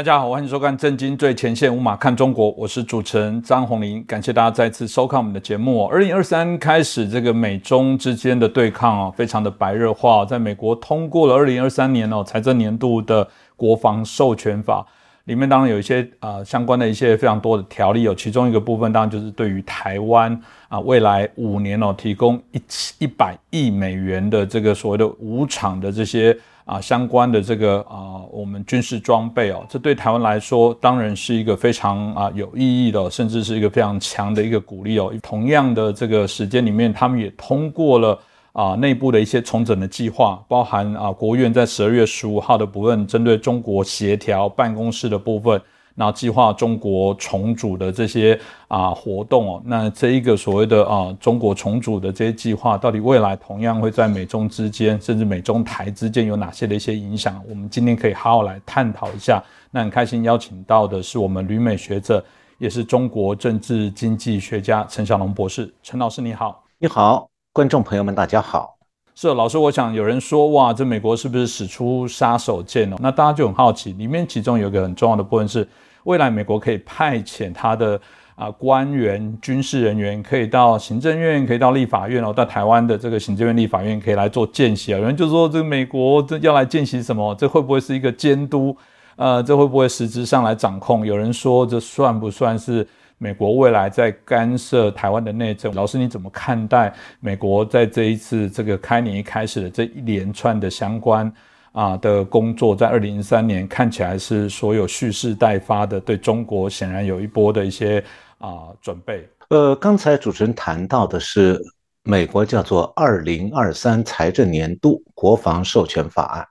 [0.00, 5.84] 大家好，欢迎收看《震惊最前线》，无马看中国，我是主持人张宏林，感谢大家再次收看我们的节目。
[5.88, 10.24] 二零二三开始，这个美中之间的对抗哦，非常的白热化。
[10.24, 14.86] 在美国通过了二零二三年哦财政年度的国防授权法，
[15.24, 20.34] 里面当然有一些啊相关的一些非常多的条例哦，其中一个部分当然就是对于台湾
[20.70, 22.62] 啊未来五年哦提供一
[23.00, 26.34] 一百亿美元的这个所谓的无偿的这些。
[26.70, 35.12] 啊，相关的这个啊，我们军事装备哦，这对台湾来说当然是一个非常啊有意义的，甚至是一个非常强的一个鼓励哦。
[35.20, 38.16] 同样的这个时间里面，他们也通过了
[38.52, 45.60] 啊内部的一些重整的计划，包含啊国务院在十二月十五号的部分，针对中国协调办公室的部分。
[45.94, 48.38] 那计划中国重组的这些
[48.68, 57.42] 啊活动哦，那这一个所谓的啊中国重组的这些计划，到底未来同样会在美中之间，甚至美中台之间有哪些的一些影响？
[57.48, 59.42] 我们今天可以好好来探讨一下。
[59.70, 62.24] 那很开心邀请到的是我们旅美学者，
[62.58, 65.72] 也是中国政治经济学家陈小龙博士。
[65.82, 68.79] 陈老师你好，你好，观众朋友们大家好。
[69.14, 72.96] 是老师，我想有人说哇，这美国是不是使出杀手锏哦？
[73.00, 75.66] 那大家就很好奇，里面其中有一个很重要的部分是。
[76.04, 78.00] 未来美国可以派遣他的
[78.34, 84.98] 啊官员、军事人员，可以到行政院，可以到立法院哦，到台湾的这个行政院、立法院可以来做见习啊。
[84.98, 87.34] 有人就说，这个美国这要来见习什么？
[87.34, 88.74] 这会不会是一个监督？
[89.16, 91.04] 呃，这会不会实质上来掌控？
[91.04, 92.84] 有人说，这算不算是
[93.22, 95.74] 美国未来在干涉台湾的内政？
[95.74, 96.90] 老师你怎么看待
[97.20, 101.30] 美国在这一次这个开年一开始的这一连串的相关？
[101.72, 108.02] 啊的工作，在二零零三年看起来是所有蓄势待发的，对中国显然有一波的一些
[108.38, 109.28] 啊准备。
[109.50, 111.60] 呃，刚才主持人谈到的是
[112.02, 116.44] 美国叫做二零二三财政年度国防授权法案。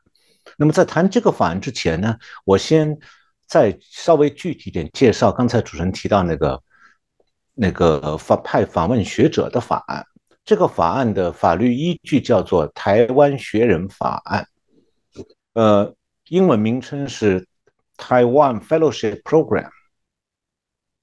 [0.55, 2.15] 那么在谈这个法案之前呢，
[2.45, 2.97] 我先
[3.49, 6.61] 再稍微具体点介绍刚才主持人提到那个
[7.55, 10.05] 那个访派访问学者的法案。
[10.45, 14.47] 这个法案的法律依据叫做《台湾学人法案》。
[15.53, 15.93] 呃，
[16.29, 17.47] 英文名称是
[17.97, 19.69] Taiwan Fellowship Program。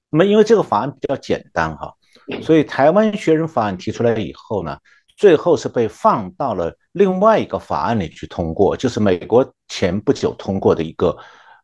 [0.09, 1.93] 那么，因为这个法案比较简单哈，
[2.41, 4.77] 所以台湾学人法案提出来以后呢，
[5.15, 11.15] 最后是被放到了另外一个法案里去通过，就是美国前不久通过的一个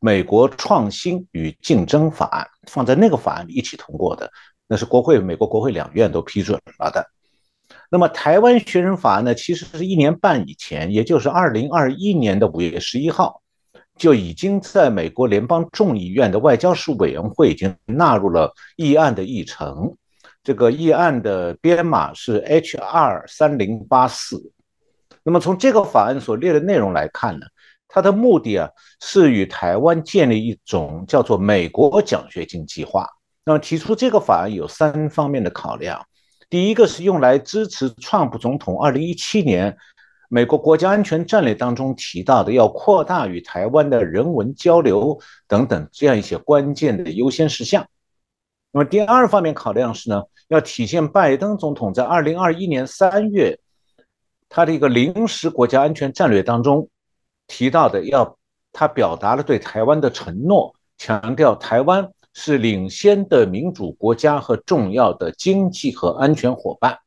[0.06, 4.30] 美国创新与竞争法案，放在那个法案里一起通过的，
[4.68, 7.10] 那是国会美国国会两院都批准了的。
[7.90, 13.42] 那么，台湾学人法案呢，其实是一年半以前，也就是二零二一年的五月十一号，
[13.96, 19.96] 就已经在美国联邦众议院的外交事务委员会已经纳入了议案的议程。
[20.44, 24.52] 这个议案的编码是 H R 三零八四。
[25.24, 27.46] 那么，从这个法案所列的内容来看呢，
[27.88, 28.70] 它的目的啊，
[29.02, 33.08] 是与台湾建立一种叫做美国奖学金计划。
[33.46, 36.04] 那么，提出这个法案有三方面的考量。
[36.50, 39.76] 第一个是用来支持川普总统二零一七年
[40.30, 47.86] 美国国家安全战略当中提到的要扩大与台湾的人文交流等等这样一些关键的优先事项。
[48.72, 53.60] 那么第二方面考量是呢，要体现拜登总统在二零二一年三月
[54.50, 56.88] 他的一个临时国家安全战略当中
[57.48, 58.38] 提到的，要
[58.72, 62.12] 他表达了对台湾的承诺，强调台湾。
[62.36, 66.98] 是领先的民主国家和重要的经济和安全伙伴。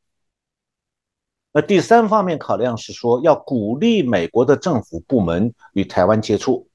[1.53, 6.69] 那第三方面考量是说，要鼓励美国的政府部门与台湾接触，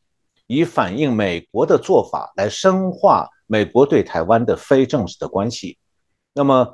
[0.48, 5.78] 以反映美国的做法来深化美国对台湾的非正式的关系。
[6.34, 6.74] 那么，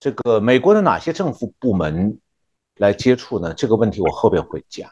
[0.00, 2.18] 这个美国的哪些政府部门
[2.78, 3.54] 来接触呢？
[3.54, 4.90] 这个问题我后边会讲。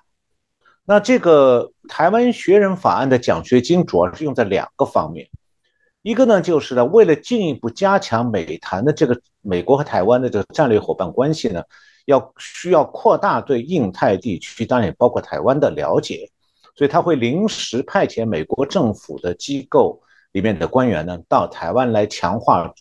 [0.91, 5.28] 那这个台湾学人法案的奖学金主要是用在两个方面。
[6.03, 11.63] 一个呢，就是呢，为了进一步加强美谈的这个美国和台湾的这个战略伙伴关系呢，
[12.07, 16.28] 要需要扩大对印太地区，当然也包括台湾的了解，
[16.75, 20.03] 所以他会临时派遣美国政府的机构
[20.33, 22.75] 里面的官员呢，到台湾来强化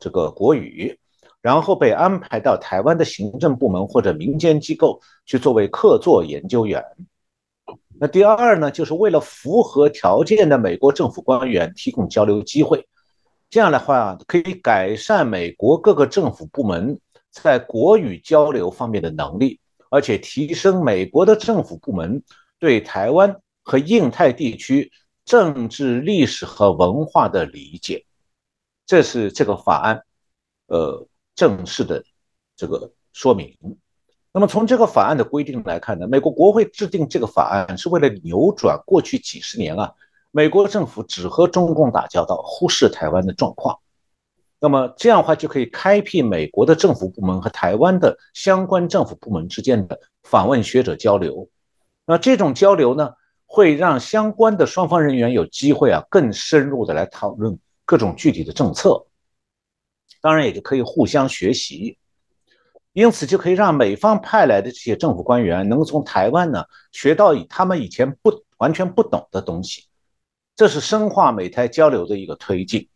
[0.00, 0.98] 这个国语，
[1.40, 6.82] 然后被安排到台湾的行政部门或者民间机构去作为客座研究员。
[8.04, 12.86] 那第二呢，就是为了符合条件的美国政府官员提供交流机会，
[13.48, 19.58] 这样的话可以改善美国各个政府部门在国语交流方面的能力，
[19.88, 22.22] 而且提升美国的政府部门
[22.58, 24.92] 对台湾和印太地区
[25.24, 28.04] 政治历史和文化的理解。
[28.84, 30.02] 这是这个法案，
[30.66, 32.04] 呃，正式的
[32.54, 33.56] 这个说明。
[34.34, 39.94] 那么从这个法案的规定来看呢，美国国会制定这个法案是为了扭转过去几十年啊
[40.32, 43.78] 美国政府只和中共打交道，忽视台湾的状况。
[44.58, 51.48] 那么这样的话就可以开辟美国的政府部门和台湾的相关政府部门之间的访问学者交流。
[52.04, 53.12] 那这种交流呢，
[53.46, 59.06] 会让相关的双方人员有机会啊，更深入的来讨论各种具体的政策。
[60.20, 61.96] 当然也就可以互相学习，
[62.94, 69.84] 因此就可以让美方派来的这些政府官员能够从台湾呢学到他们以前不完全不懂的东西，
[70.56, 72.88] 这是深化美台交流的一个推进。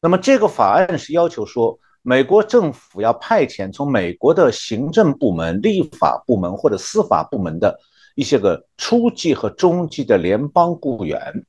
[0.00, 7.76] 那么这个法案是要求说，美国政府要派遣从美国的行政部门、立法部门或者司法部门的
[8.14, 11.44] 一些个初级和中级的联邦雇员。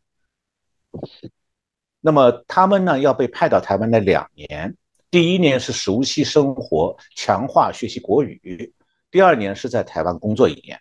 [2.01, 4.75] 那么他们呢要被派到台湾的两年，
[5.11, 8.73] 第一年是熟悉生活、强化学习国语，
[9.09, 10.79] 第二年是在台湾工作一年。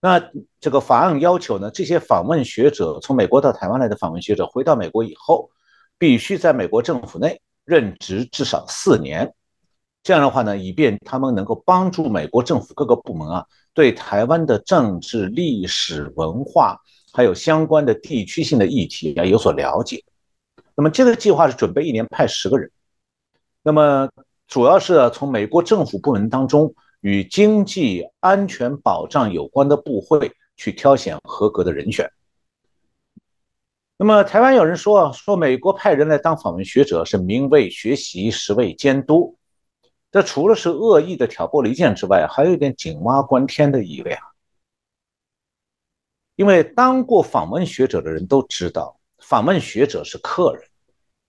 [0.00, 0.22] 那
[0.60, 5.50] 这个法案要求呢，这些访问学者从美国到台湾来的访问学者回到美国以后，
[5.98, 9.34] 必须在美国政府内任职至少四年。
[10.04, 16.80] 这样的话呢，以便他们能够帮助美国政府各个部门啊，对台湾的政治、历史文化
[17.12, 20.04] 还有相关的地区性的议题要有所了解。
[20.74, 22.70] 那么这个计划是准备一年派十个人，
[23.62, 24.10] 那么
[24.46, 32.10] 主要是从美国政府部门当中与经济安全保障有关的部会去挑选合格的人选。
[33.96, 39.38] 那么台湾有人说说美国派人来当访问学者是名为学习实为监督，
[40.10, 44.22] 这除了是恶意的挑拨离间之外，还有一点井蛙观天的意味啊。
[46.34, 48.98] 因为当过访问学者的人都知道。
[49.24, 50.64] 访问学者是客人，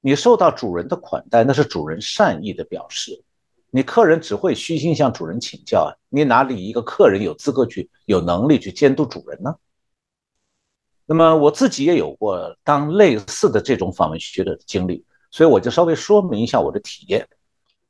[0.05, 3.23] 你受到主人的款待，那是主人善意的表示。
[3.69, 9.55] 你客人只会虚心向主人请教啊，你哪里一个客人有资格去、有能力去监督主人呢？
[11.05, 17.25] 那么我自己也有过当类似的这种访问学者的经历，所以我就稍微说明一下我的体验，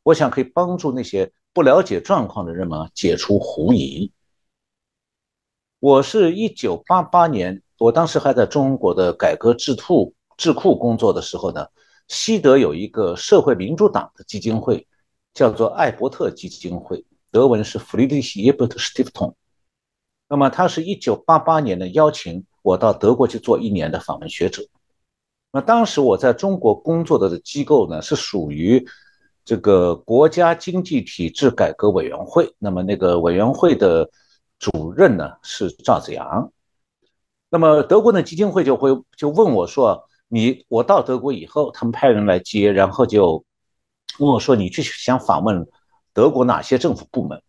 [0.04, 4.12] 我想可以帮助那些不了解状况的人们解除狐疑。
[5.80, 7.60] 我是一九八八年。
[7.80, 11.68] 我当时还在中国的改革智库智库工作的时候呢，
[12.08, 14.88] 西德有一个社会民主党的基金会，
[15.34, 19.34] 叫做艾伯特基金会，德文是 Friedrich Ebert Stiftung。
[20.28, 24.64] 那么他是一九八八年的邀请我到德国去做一年的访问学者。
[25.52, 28.84] 那当时我在中国工作的机构呢，是属于
[29.46, 32.56] 这个国家经济体制改革委员会。
[32.58, 34.10] 那么那个委员会的
[34.58, 36.52] 主任呢是赵子阳。
[37.50, 43.46] 那么德国的基金会就会就问我说：“你我到德国以后，他们派人来接，然后就
[44.18, 45.64] 问我说，你去想访问
[46.12, 47.40] 德国哪些政府部门？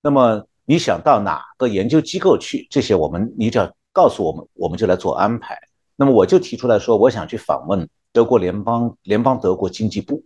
[0.00, 2.66] 那么你想到哪个研究机构去？
[2.70, 5.54] 这些我们你只要告诉我们，我们就来做安排。
[5.94, 10.24] 那么我就提出来说，我想去访问德国联邦联邦德国经济部，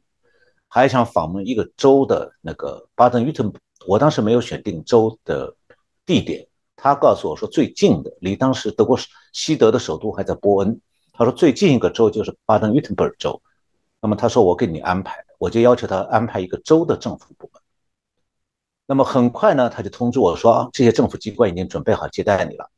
[0.69, 3.57] 还想访问一个州的那个巴登 württemberg。
[3.89, 5.53] 我当时没有选定州的
[6.07, 6.47] 地点。”
[6.79, 8.97] 他告诉我说，最近的离当时德国
[9.33, 10.81] 西德的首都还在波恩。
[11.17, 13.41] 他说最近一个州就是巴登 wür 特贝尔州。
[14.03, 17.63] 那么他说我给你安排，我就要求他安排一个州的政府部门。
[18.87, 22.71] 那么很快呢，他就通知我说啊，这些政府机关已经准备好接待你了。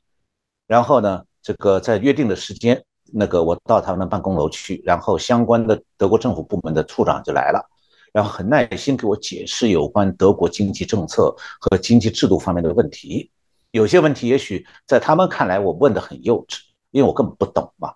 [0.66, 7.68] 然后呢，这个在约定的时间，那个我到他们的办公楼去，然后相关的德国政府部门的处长就来了，
[8.12, 13.30] 然后很耐心给我解释有关德国经济政策和经济制度方面的问题。
[13.72, 16.60] 有些问题也许在他们看来我问的很幼稚，
[16.92, 17.92] 因为我根本不懂嘛。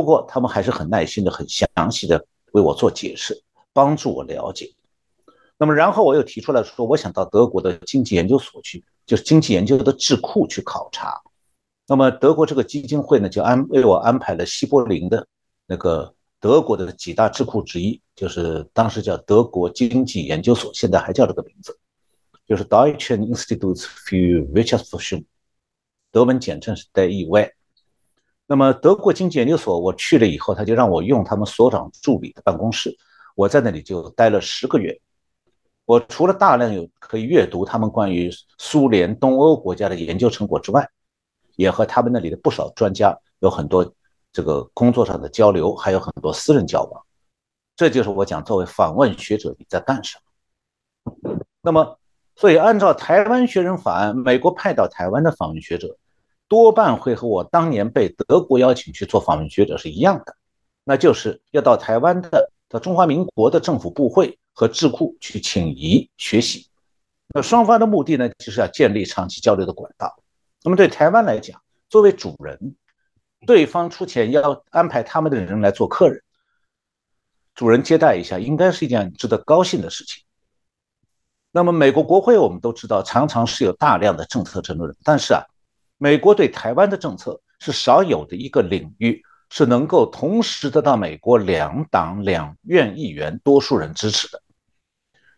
[0.00, 3.38] 不过他们还是很耐心的、很详细的为我做解释，
[3.74, 4.72] 帮助我了解。
[5.58, 11.20] 那么然后我又提出来说，我想到德国的经济研究所去，就是经济研究的智库去考察。
[11.86, 15.26] 那么德国这个基金会呢，就安为我安排了西柏林的
[15.66, 21.78] 那个德国的几大智库之一，就是当时叫德国经济研究所，现在还叫这个名字。
[22.46, 25.26] 就是 Deutsche Institut für Wirtschaftsforschung，
[26.10, 27.52] 德文简称是 DIY。
[28.50, 32.92] 那么德国经济研究所，我去了以后，他就让我用他们所长助理的办公室，
[33.36, 35.00] 我在那里就待了十个月。
[35.84, 38.28] 我除了大量有可以阅读他们关于
[38.58, 40.84] 苏联东欧国家的研究成果之外，
[41.54, 43.88] 也和他们那里的不少专家有很多
[44.32, 47.00] 这个工作上的交流，还有很多私人交往。
[47.76, 51.36] 这就是我讲作为访问学者你在干什么。
[51.62, 51.96] 那么。
[52.36, 55.94] 所以，按照台湾学人法案，美国派到台湾的访问学者，
[56.50, 60.34] 多半会和我当年被德国邀请去做访问学者是一样的，
[60.82, 66.66] 那就是要到台湾的、到中华民国的政府部会和智库去请移学习。
[67.32, 70.12] 那双方的目的呢，就是要建立长期交流的管道。
[70.64, 72.74] 那么对台湾来讲，作为主人，
[73.46, 76.20] 对方出钱要安排他们的人来做客人，
[77.54, 80.24] 主人接待一下，应该是一件值得高兴的事情。
[81.52, 84.96] 那么，美国国会我们都知道，常常是有大量的政策争论。
[85.04, 85.44] 但是啊，
[86.02, 94.40] 美国对台湾的政策是少有的一个领域，是能够同时得到美国两党两院议员多数人支持的。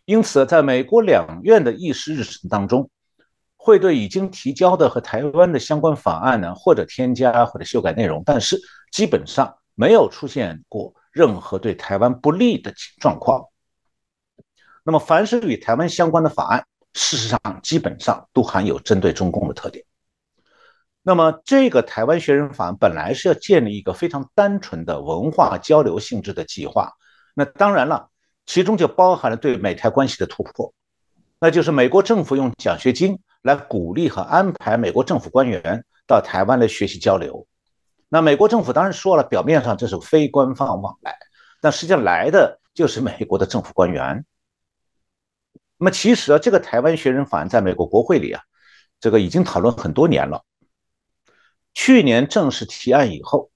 [0.05, 2.89] 因此，在美国两院的议事日程当中，
[3.57, 8.57] 会对已经提交的和台湾的相关法案呢，或者添加或者修改内容，但是
[8.93, 13.45] 基本上没有出现过任何对台湾不利的状况。
[14.85, 16.65] 那么，凡是与台湾相关的法案，
[16.95, 19.85] 事实上基本上都含有针对中共的特点。
[21.05, 26.93] 那么，这个台湾学人法案本来是要建立一个非常单纯的文化交流性质的计划，
[27.35, 28.09] 那当然了，
[28.47, 30.73] 其中就包含了对美台关系的突破，
[31.41, 37.49] 那就是美国政府用奖学金来鼓励和安排美国政府官员到台湾来学习交流。
[38.09, 41.17] 那美国政府当然说了，表面上这是非官方往来，
[41.61, 44.25] 但实际上来的就是美国的政府官员。
[45.79, 48.41] 那么其实啊，这个台湾学人法案在美国国会里啊，
[49.01, 50.45] 这个已经讨论很多年了。
[51.75, 53.51] 去年正式提案以后，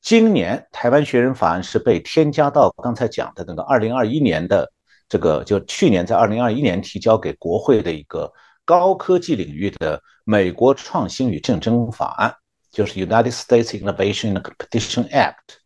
[0.00, 4.70] 今年台湾学人法案是被添加到刚才讲的那个二零二一年的
[5.08, 8.30] 这个，就去年在二零二一年提交给国会的一个
[8.64, 12.34] 高科技领域的美国创新与竞争法案，
[12.70, 15.56] 就是 United States Innovation and Competition Act，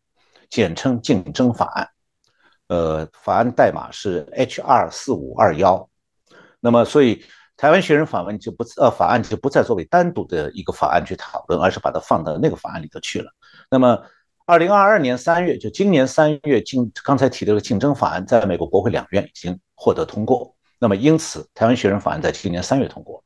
[0.48, 1.88] 简称竞争法案。
[2.68, 4.90] 呃，法案代码是 H.R.
[4.90, 5.88] 四五二幺。
[6.60, 7.22] 那么，所以
[7.58, 13.32] 台湾学人法案就不呃法案就不再作为单独的一个法案去讨论，而是把它放到那个法案里头去了。
[13.68, 14.00] 那么，
[14.46, 20.54] 二零二二年三月，就今年三月竞刚才提到的竞争法案，在美国国会两院已经获得通过。
[20.78, 23.24] 那么，因此台湾学人法案在今年三月通过。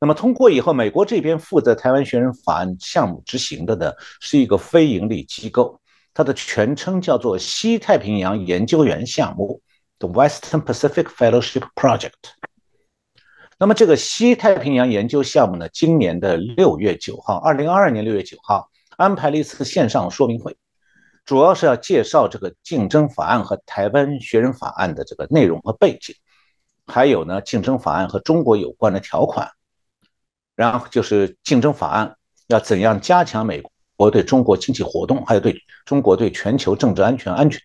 [0.00, 5.78] 那么通过以后，美国这边负责台湾学人法案项目执行的呢，是一个非盈利机构，
[6.14, 9.60] 它的全称叫做西太平洋研究员项目。
[9.98, 12.12] The Western Pacific Fellowship Project。
[13.62, 20.56] 那么这个西太平洋研究项目呢，今年的六月九号，二零二二年六月九号安排了一次线上说明会，
[21.24, 26.12] 主要是要介绍这个竞争法案和台湾学人法案的这个内容和背景，
[26.88, 29.48] 还有呢竞争法案和中国有关的条款，
[30.56, 32.16] 然后就是竞争法案
[32.48, 33.62] 要怎样加强美
[33.94, 37.60] 国对中国经济活动，还有对中国对全球政治安全安全。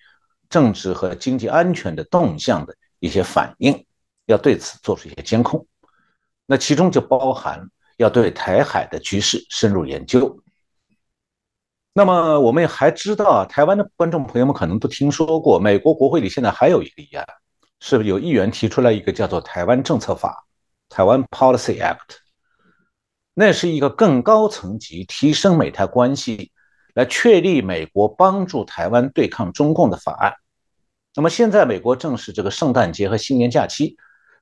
[0.47, 3.83] 政治和经济安全的动向的一些反应，
[4.27, 5.65] 要对此做出一些监控。
[6.47, 10.41] 那其中就包含要对台海的局势深入研究。
[11.93, 17.27] 那么我们也还知道啊，台湾的观众朋友们可能都听说过，美国国会里现在还有一个议案，
[17.79, 20.47] 是不是有议员提出来一个叫做《台湾政策法》
[20.89, 22.17] （台湾 Policy Act）？
[23.35, 26.51] 那是一个更高层级提升美台关系。
[26.93, 30.33] 来确立美国帮助台湾对抗中共的法案。
[31.13, 33.95] 那么现在美国正是这个圣诞节和新年假期，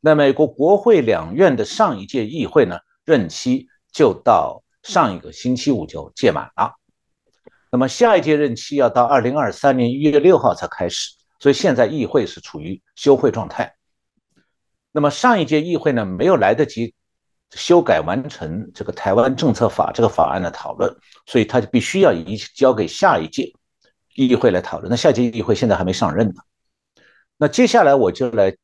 [0.06, 6.76] 那美国国会两院的上一届议会呢，任期就到上一个星期五就届满了。
[7.72, 11.10] 那么下一届任期要到二零二三年一月六号才开始，
[11.40, 13.74] 所以现在议会是处于休会状态。
[14.92, 16.94] 那么上一届议会呢，没有来得及。
[17.52, 20.94] 修改完成这个台湾政策法这个法案的讨论，
[21.26, 23.52] 所以他就必须要移交给下一届
[24.14, 24.90] 议会来讨论。
[24.90, 26.36] 那下届议会现在还没上任呢。
[27.38, 28.56] 那接下来我就来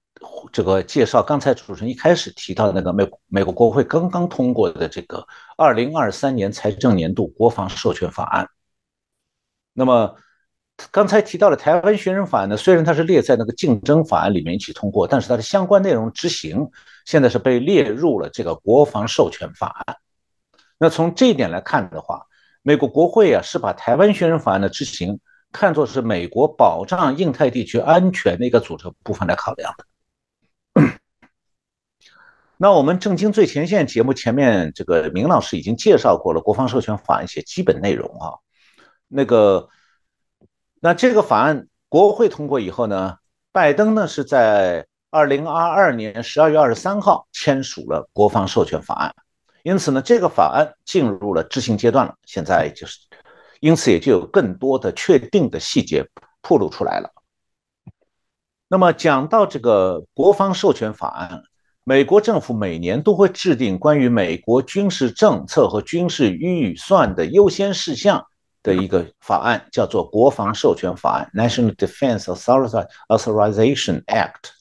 [0.52, 5.26] 这个介绍刚才主持人一开始提到的那个美美国国会刚刚通过的这个
[5.58, 8.48] 二零二三年财政年度国防授权法案。
[9.74, 10.16] 那么。
[10.90, 16.68] 刚才提到的台湾学人法案呢，虽然它是列在那个竞争法案里面一起通过，但是它的相关内容执行
[17.06, 19.96] 现在是被列入了这个国防授权法案。
[20.80, 22.26] 那从这一点来看的话，
[22.64, 25.20] 美国国会啊是把台湾学人法案的执行
[25.52, 29.86] 看作是美国保障印太地区安全的一个组成部分来考量的。
[32.58, 38.34] 那我们正经最前线节目前面这个明老师已经介绍过了国防授权法案一些基本内容啊，
[39.08, 39.70] 那个。
[40.84, 43.18] 那这个法案国会通过以后呢，
[43.52, 49.14] 拜登呢是在二零二二年十二月二十三号签署了国防授权法案，
[49.62, 52.16] 因此呢，这个法案进入了执行阶段了。
[52.26, 52.98] 现在就是，
[53.60, 56.04] 因此也就有更多的确定的细节
[56.42, 57.08] 暴露出来了。
[58.72, 61.44] 那么讲到这个国防授权法案，
[61.84, 68.26] 美国政府每年都会制定关于美国军事政策和军事预算的优先事项。
[68.64, 72.26] 的一个法案叫做国防授权法案 （National Defense
[73.10, 74.52] Authorization Act），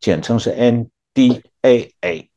[0.00, 2.28] 简称是 NDAA。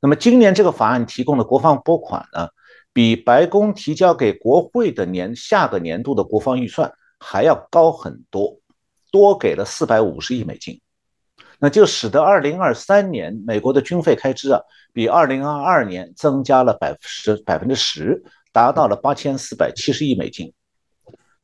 [0.00, 2.48] 那么今年这个法案提供的国防拨款呢，
[2.92, 8.56] 比白宫提交给国会的年下个年度的国防预算还要高很多，
[9.12, 10.80] 多给了四百五十亿美金，
[11.60, 14.60] 那就使得二零二三年美国的军费开支啊，
[14.92, 20.52] 比二零二二年增加了百十百分之十，达到了八千四百七十亿美金。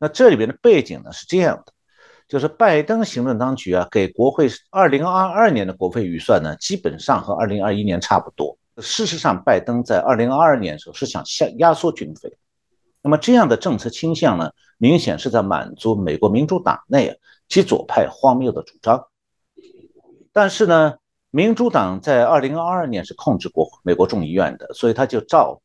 [0.01, 1.73] 那这里边的背景呢是这样的。
[2.27, 8.55] 就是拜登行政当局啊，给国会二零二二年的国费预算呢，基本上和二零二一年差不多。
[8.83, 12.31] 事实上，拜登在二零二二年的时候是想下压缩军费。
[13.01, 17.17] 那么这样的政策倾向呢，明显是在满足美国民主党内啊
[17.49, 19.07] 极左派荒谬的主张。
[20.33, 20.99] 但是呢，
[21.31, 25.61] 民主党在二零二二年是控制国美国众议院的，所以他就照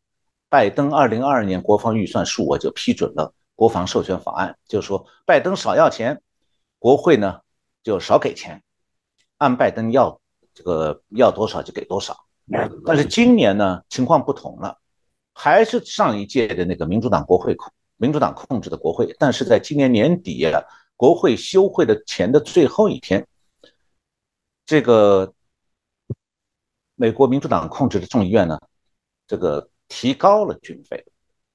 [0.49, 6.21] 拜登二零二二年国防预算数额就批准了国防授权法案，就是说拜登少要钱。
[6.79, 7.39] 国会呢
[7.81, 8.61] 就少给钱，
[9.37, 10.19] 按拜登要
[10.53, 12.13] 这个要多少就给多少。
[12.85, 14.77] 但是今年呢情况不同了，
[15.33, 20.61] 还是上一届的那个民主党国会控民主党控制的国会，但是在今年年底啊
[20.95, 23.25] 国会休会的前的最后一天，
[24.65, 25.33] 这个
[26.95, 28.59] 美国民主党控制的众议院呢，
[29.27, 31.05] 这个提高了军费，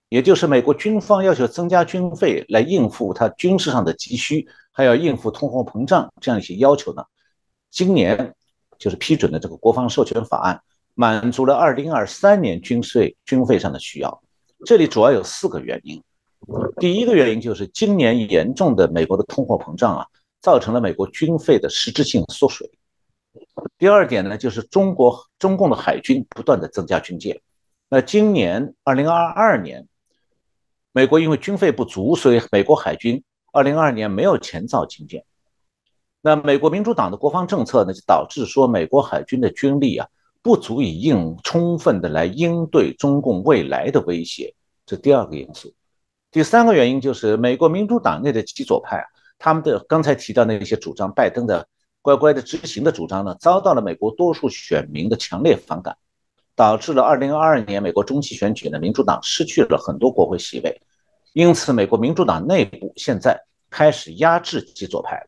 [0.08, 4.48] 也就是美国军方要求增加军费来应付它军事上的急需。
[4.70, 7.02] 还要应付通货膨胀这样一些要求呢，
[7.68, 8.32] 今年
[8.78, 10.62] 就是批准的这个国防授权法案，
[10.94, 14.22] 满足了二零二三年军税军费上的需要。
[14.64, 16.00] 这里主要有四个原因。
[16.78, 20.06] 第一个原因就是今年严重的美国的通货膨胀啊，
[20.40, 22.70] 造成了美国军费的实质性缩水。
[23.78, 27.40] 第二点呢，就是中国中共的海军不断的增加军舰。
[27.88, 29.86] 那今年二零二二年，
[30.92, 33.22] 美国因为军费不足，所以美国海军。
[33.50, 35.24] 二零二二年没有钱造军舰，
[36.20, 40.06] 那美国民主党的国防政策呢，就导致说美国海军的军力啊
[40.42, 45.72] 不足以应充分的来应对中共未来的威胁，这第二个因素。
[46.30, 49.06] 第三个原因就是美国民主党内的极左派啊，
[49.38, 51.66] 他们的刚才提到那些主张拜登的
[52.02, 55.96] 乖乖的执行的主张呢，遭到了美国多数选民的强烈反感，
[56.54, 60.80] 导致了二零二二年美国中期选举呢，民主党失去了很多国会席位。
[61.32, 63.38] 因此，美国民主党内部现在
[63.70, 65.26] 开始压制极左派。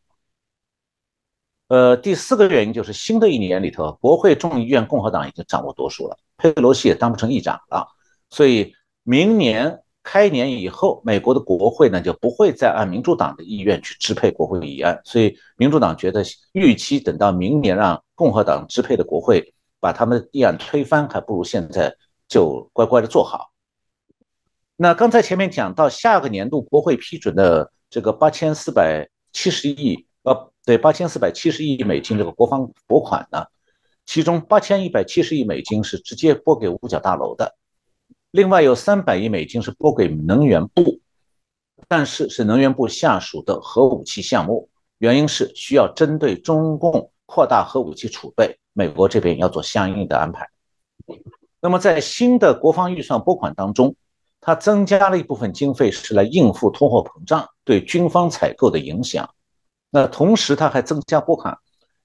[1.69, 7.87] 呃，第四个原因就是新的一年里头，国会众议院共和党已经掌握多数了，佩洛西也当不成议长了，
[8.29, 15.01] 所以明年开年以后，美国的国会呢就不会再按民主党的意愿去支配国会议案。
[15.05, 21.95] 所以，民主党觉得预期等到明年让共和党支配的国会把他们议案推翻，还不如现在
[22.29, 23.51] 就乖乖的做好。
[24.77, 33.45] 那刚才前面讲到，下个年度国会批准的这个八千四百七十亿，呃，对，八千四百七十亿美金这个国防拨款呢，
[34.07, 37.55] 其中八千一百七十亿美金是直接拨给五角大楼的，
[38.31, 41.01] 另外有三百亿美金是拨给能源部，
[41.89, 50.49] 但是是能源部下属的核武器项目，原因是需要针对中共扩大核武器储备，美国这边要做相应的安排。
[51.61, 53.95] 那么在新的国防预算拨款当中。
[54.43, 59.29] 它增加了一部分经费，是来应付通货膨胀对军方采购的影响。
[59.91, 61.55] 那同时，它还增加拨款，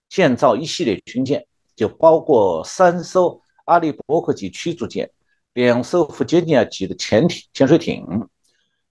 [0.09, 5.09] 建造一系列军舰，就包括三艘阿利伯克级驱逐舰、
[5.55, 8.27] 两艘弗吉尼亚级的潜艇、潜水艇、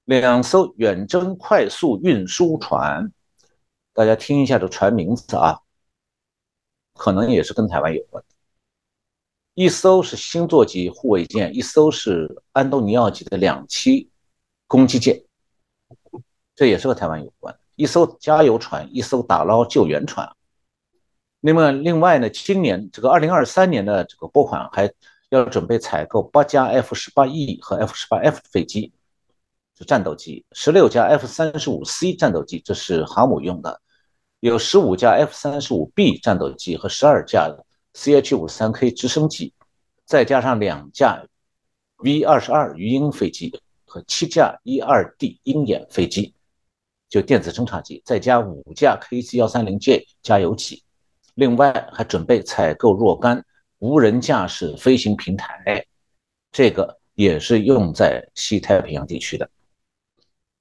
[0.06, 3.12] 两艘远征快速运输船。
[3.92, 5.60] 大家听一下这船名字啊，
[6.94, 8.24] 可能也是跟台湾有关。
[9.52, 14.08] 一艘是星座级护卫舰，一艘是安东尼奥级的两栖
[14.66, 15.22] 攻击舰，
[16.56, 17.54] 这也是和台湾有关。
[17.76, 20.34] 一艘加油船，一艘打捞救援船。
[21.40, 24.90] 那么，另外呢，今年这个二零二三年的这个拨款还
[25.34, 28.92] 要准备采购八架 F 十八 E 和 F 十八 F 飞机，
[29.78, 33.78] 是战斗机；十六架 F 三十五 C 战斗机，这是航母用的；
[34.40, 37.54] 有十五架 F 三十五 B 战斗机和十二架。
[37.96, 39.54] CH 五三 K 直升机，
[40.04, 41.24] 再加上两架
[41.98, 46.34] V 二十二鱼鹰飞机和七架 E 二 D 鹰眼飞机，
[47.08, 50.82] 就电子侦察机，再加五架 KC 幺三零 J 加油机，
[51.36, 53.44] 另外还准备采购若干
[53.84, 55.86] 无人驾驶飞行平台，
[56.50, 59.50] 这个也是用在西太平洋地区的。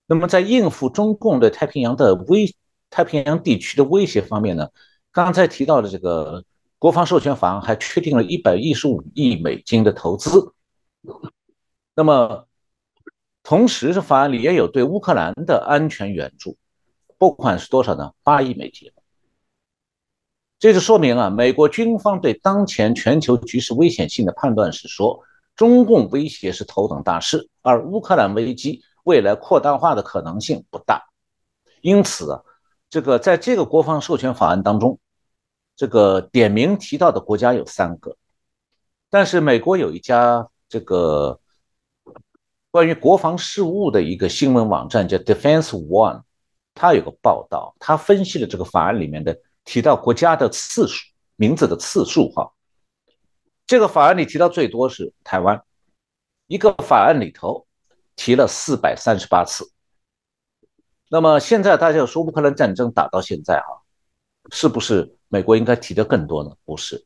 [0.06, 2.54] 那么在应付中共对太平洋的威
[2.90, 4.70] 太平洋地区的威胁方面呢？
[5.12, 6.44] 刚才提到的这个。
[6.84, 10.54] 国防授权法案还确定了一百一十五亿美金的投资，
[11.96, 12.46] 那么
[13.42, 16.58] 同时这法案里也有对乌克兰的安全援助，
[17.18, 18.12] 拨款是多少呢？
[18.22, 18.92] 八亿美金。
[20.64, 25.20] 这就说明啊，美国军方对当前全球局势危险性的判断是说，
[25.58, 31.04] 中共威胁是头等大事，而乌克兰危机未来扩大化的可能性不大。
[31.82, 32.42] 因此啊，
[32.90, 34.98] 这个在这个国防授权法案当中，
[35.76, 38.16] 这个点名提到的国家有三个，
[39.10, 41.42] 但是美国有一家这个
[42.72, 46.22] 关于国防事务的一个新闻网站叫 Defense One，
[46.74, 52.52] 它有个报道，它分析了这个法案里面的提到国家的次数，名字的次数哈。
[53.66, 55.64] 这个法案里提到最多是台湾，
[56.48, 57.66] 一个法案里头
[58.16, 59.72] 提了四百三十八次。
[61.10, 63.82] 那么现在大家说乌克兰战争打到现在哈，
[64.52, 66.52] 是不是美国应该提的更多呢？
[66.66, 67.06] 不是，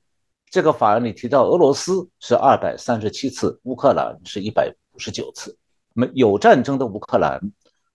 [0.49, 5.57] 这个法案里提到俄罗斯是二百三十七次，乌克兰是一百五十九次。
[5.93, 7.39] 没有战争的乌克兰，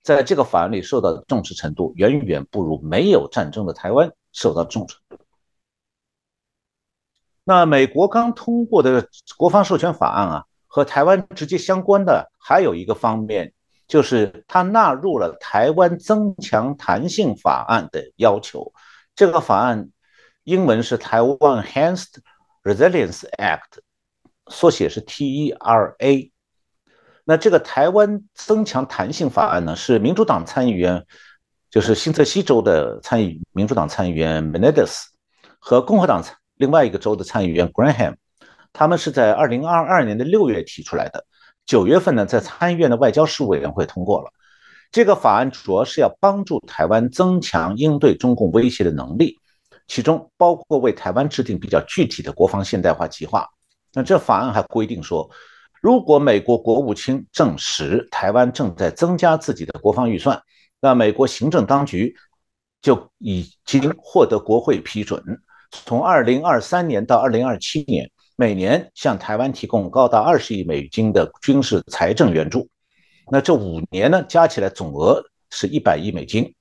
[0.02, 4.96] 在这个法案里受到的重视程度远远不如没有战争的台湾受到重视。
[7.44, 13.52] 那美国刚通过的国防授权法案啊，和台湾直接相关的还有一个方面，
[13.88, 18.72] 就是它纳入了台湾增强弹性法案的要求。
[19.14, 19.90] 这个法案
[20.44, 22.14] 英文是台湾 Enhanced
[22.62, 23.80] Resilience Act，
[24.46, 26.30] 缩写是 TERA。
[27.24, 31.06] 那这个台湾增强弹性法案呢，是民主党参议员，
[31.72, 35.04] 就是新泽西州的参议民主党参议员 Menendez
[35.58, 36.36] 和共和党参。
[36.56, 38.14] 另外一个州的参议员 Graham，
[38.74, 41.24] 他们是在二零二二年的六月提出来的，
[41.64, 44.30] 九月份呢，在参议院的外交事务委员会通过了。
[44.90, 49.38] 这个法案主要是要帮助台湾增强应对中共威胁的能力，
[49.88, 53.48] 其中包括为台湾制定比较具体的国防现代化计划。
[53.94, 55.28] 那这法案还规定说，
[55.80, 60.38] 如果美国国务卿证实台湾正在增加自己的国防预算，
[60.82, 62.14] 那美国行政当局
[62.82, 65.22] 就已经获得国会批准。
[65.70, 72.68] 从二零二三年到二零二七年，每年向台湾提供高达二十亿美金的军事财政援助。
[73.30, 76.52] 那这五年呢，加起来总额是一百亿美金。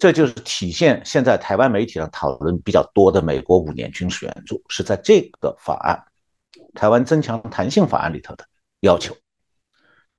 [0.00, 5.96] 这就是体现现在台湾媒体上讨论比较多的美国五年军事援助，是在这个法案
[6.78, 8.44] 《台湾增强弹性法案》里头的
[8.80, 9.14] 要求。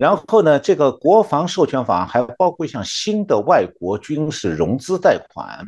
[0.03, 5.65] 然后呢，这个国防授权法还包括一项新的外国军事融资贷款。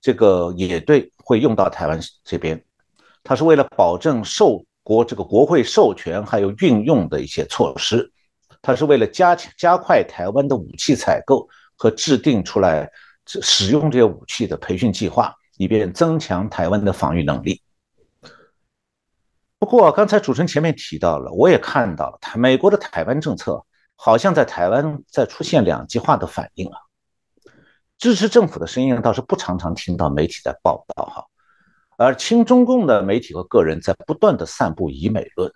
[0.00, 2.60] 这个也对，会用到台湾这边，
[3.22, 8.10] 它是为了保证受国这个国会授权还有运用的一些措施，
[8.60, 12.90] 它是为了加强加快台湾的武器采购和制定出来
[13.26, 17.62] 使用这些武器的培训计划，以便增强台湾的防御能力。
[19.58, 23.64] 不过刚才主持人前面提到了，我也看到了，台美国的台湾政策
[23.96, 26.78] 好像在台湾在出现两极化的反应啊。
[27.98, 31.24] 支持政府的声音倒是不常常听到媒体在报道哈，
[31.96, 35.52] 而亲中共的媒体和个人在不断的散布以美论。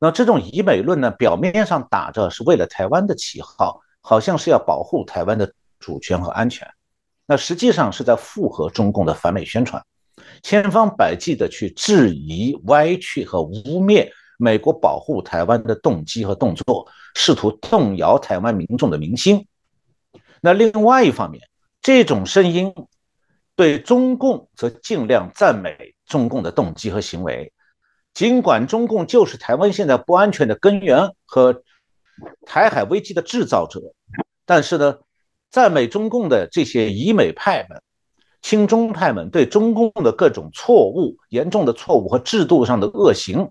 [0.00, 6.68] 那这种以美论呢，表面上打着是为了台湾的旗号，好像是要保护台湾的主权和安全，
[7.24, 9.80] 那实际上是在附和中共的反美宣传，
[10.46, 19.44] 千方百计的去质疑、歪曲和污蔑美国保护台湾的动机和动作，试图动摇台湾民众的民心。
[20.40, 21.42] 那另外一方面，
[21.82, 22.72] 这种声音
[23.56, 27.52] 对中共则尽量赞美中共的动机和行为，
[28.14, 31.60] 尽管中共就是台湾现在不安全的根源和
[32.42, 33.80] 台海危机的制造者，
[34.44, 34.96] 但是呢，
[35.50, 37.82] 赞美中共的这些以美派们、
[38.46, 43.50] 亲中派们对中共的各种错误、严重的错误和制度上的恶行，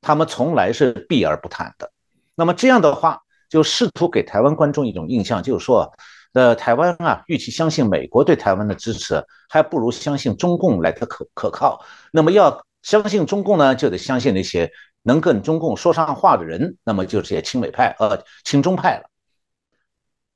[0.00, 1.92] 他们从来是避而不谈的。
[2.34, 5.92] 那么这样的话，就试图给台湾观众一种印象，就是说。
[6.32, 11.84] 呃台湾啊，与其相信美国对台湾的支持，还不如相信中共来的可可靠。
[12.10, 19.04] 那么要相信中共呢，就得相信那些能跟中共说上话的人，那么就是些亲美派呃亲中派了。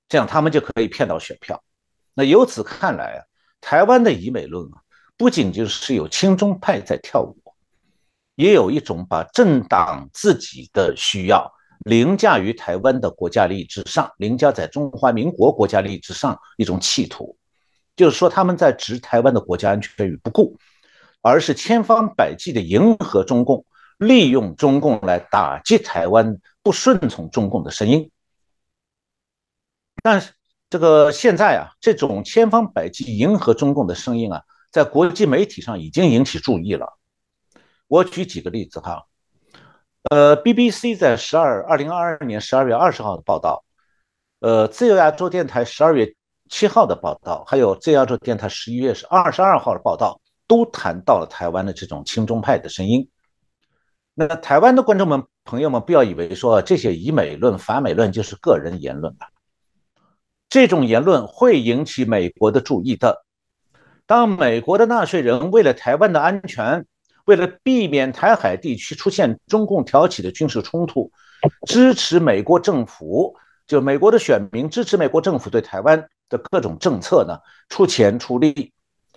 [0.06, 1.60] 这样他们就可以骗到选票。
[2.12, 3.18] 那由此看来啊，
[3.66, 4.78] 台湾的以美论啊，
[5.16, 7.36] 不仅仅是有亲中派在跳舞，
[8.36, 11.52] 也有一种把政党自己的需要。
[11.80, 17.36] 凌驾于台湾的国家利益之上，凌驾在中华民国国家利益之上，一种企图，
[17.96, 20.56] 就是说他们在置台湾的国家安全于不顾，
[21.20, 23.64] 而是千方百计的迎合中共，
[23.98, 28.12] 利用中共来打击台湾不顺从中共的声音。
[30.04, 30.34] 但是
[30.68, 36.98] 这个现在啊，这种千方百计迎合中共的声音啊，在国际媒体上已经引起注意了。
[37.86, 39.06] 我举几个例子哈。
[40.10, 43.64] 呃，BBC 在十二二零二二年十二月二十号的报道，
[44.38, 46.14] 呃，自由亚洲电台十二月
[46.48, 53.08] 七号的报道，还有自由亚洲电台十一月是二十二号的报道，都谈到了台湾的这种亲中派的声音。
[54.14, 59.28] 那台湾的观众们、朋友们，不要以为说这些以美论、反美论就是个人言论吧。
[60.56, 63.26] 这种言论会引起美国的注意的。
[64.06, 66.86] 当美国的纳税人为了台湾的安全，
[67.26, 71.12] 为了避免台海地区出现中共挑起的军事冲突，
[71.66, 77.36] 支持美国政府，就美国的选民支持美国政府对台湾的各种政策呢，
[77.68, 78.72] 出钱出力，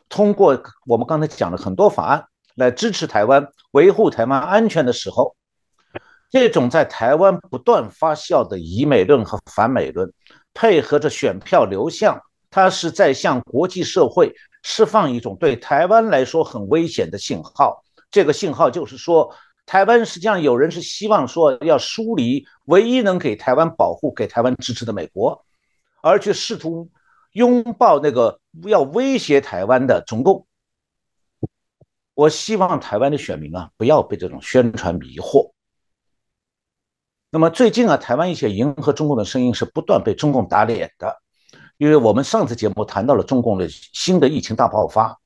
[0.10, 2.26] 通过我们刚才讲的很多法案
[2.56, 5.38] 来支持台湾、维护台湾安全的时候，
[6.30, 10.12] 这种在台湾不断发酵的以美论和反美论，
[10.54, 14.34] 配合着选票流向，它是在向国际社会
[14.64, 17.84] 释放一种对台湾来说很危险的信号。
[18.12, 19.34] 这个信号就是说，
[19.66, 25.46] 台湾实际上有人是希望说要疏离唯一能给台湾保护、给台湾支持的美国，
[26.02, 26.90] 而去试图
[27.34, 30.48] 拥抱那个要威胁台湾的中共。
[32.16, 35.52] 我希望台湾的选民啊，不要被这种宣传迷惑。
[37.30, 41.16] 那么最近啊，台湾一些迎合中共的声音是不断被中共打脸的，
[41.78, 45.18] 因为我们上次节目谈到了中共的新的疫情大爆发，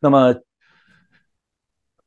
[0.00, 0.34] 那么。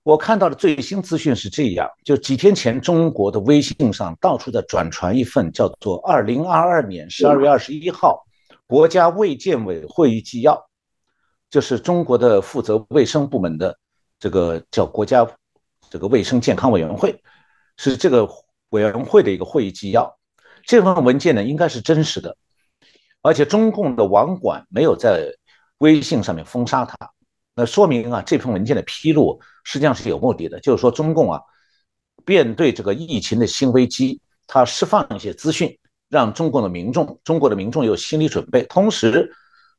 [0.04, 8.26] 我看到的最新资讯是这样：就几天前，中国的微信上到处在转传一份叫做《二零二二年十二月二十一号
[8.66, 10.56] 国家卫健委会议纪要》，
[11.52, 13.78] 就是中国的负责卫生部门的
[14.20, 15.28] 这个叫国家
[15.92, 17.22] 这个卫生健康委员会，
[17.78, 18.28] 是这个
[18.70, 20.18] 委员会的一个会议纪要。
[20.64, 22.36] 这份文件呢，应该是真实的，
[23.22, 25.32] 而且中共的网管没有在
[25.80, 26.96] 微信上面封杀它。
[27.56, 31.42] 那说明啊，这份文件的披露实际上是有目的的，就是说中共啊，
[32.26, 35.78] 面对这个疫情的新危机，他释放一些资讯，
[36.10, 38.64] 让中国的民众，中国的民众有心理准备。
[38.64, 39.34] 同时，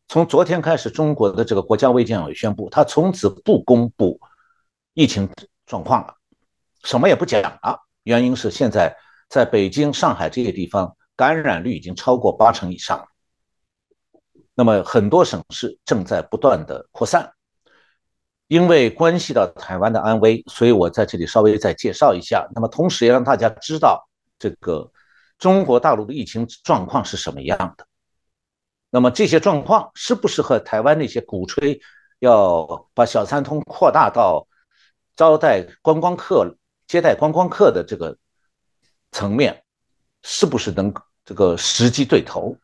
[0.09, 4.20] 从昨天开始，中国的这个国家卫健委宣布，他从此不公布
[4.94, 5.29] 疫情
[5.66, 6.14] 状况了，
[6.85, 7.81] 什么也不讲了。
[8.02, 8.96] 原因是现在
[9.28, 13.06] 在北京、上海这些地方感染率已经超过八成以上，
[14.54, 17.32] 那么很多省市正在不断的扩散。
[18.48, 22.48] 因为关系到台湾的安危，所以我在这里稍微再介绍一下。
[22.52, 24.08] 那么，同时也让大家知道
[24.40, 24.90] 这个
[25.38, 27.86] 中国大陆的疫情状况是什么样的。
[28.90, 31.80] 那么，这些状况是不是和台湾那些鼓吹
[32.18, 34.48] 要把小三通扩大到
[35.14, 36.56] 招待观光客、
[36.90, 38.18] 接待观光客的这个
[39.12, 39.62] 层面，
[40.22, 40.92] 是不是能
[41.24, 42.57] 这个时机对头？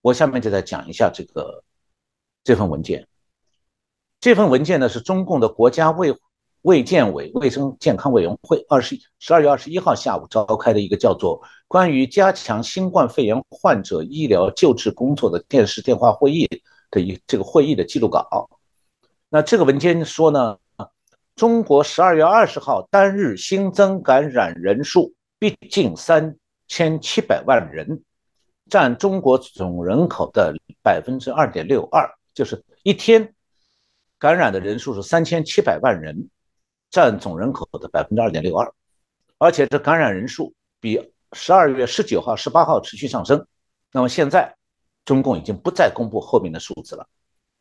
[0.00, 1.62] 我下面就再讲一下这个
[2.42, 3.06] 这份文件。
[4.18, 6.12] 这份文件呢，是中共的国家卫
[6.62, 16.46] 卫健委卫生健康委员会二十十二月二十一号下午召开的一个叫做《关于加强新冠肺炎患者医疗救治工作的电视电话会议》
[16.90, 18.50] 的一这个会议的记录稿。
[19.28, 20.58] 那这个文件说呢，
[21.36, 26.34] 中国十二月二十号单日新增感染人数逼近三
[26.66, 28.02] 千七百万人，
[28.70, 33.34] 占中国总人口的百分之二点六二，就是一天。
[34.18, 36.30] 感染的人数是三千七百万人，
[36.90, 38.72] 占总人口的百分之二点六二，
[39.36, 43.46] 而且这感染人数比十二月十九号、十八号持续上升。
[43.92, 44.56] 那么现在，
[45.04, 47.06] 中共已经不再公布后面的数字了。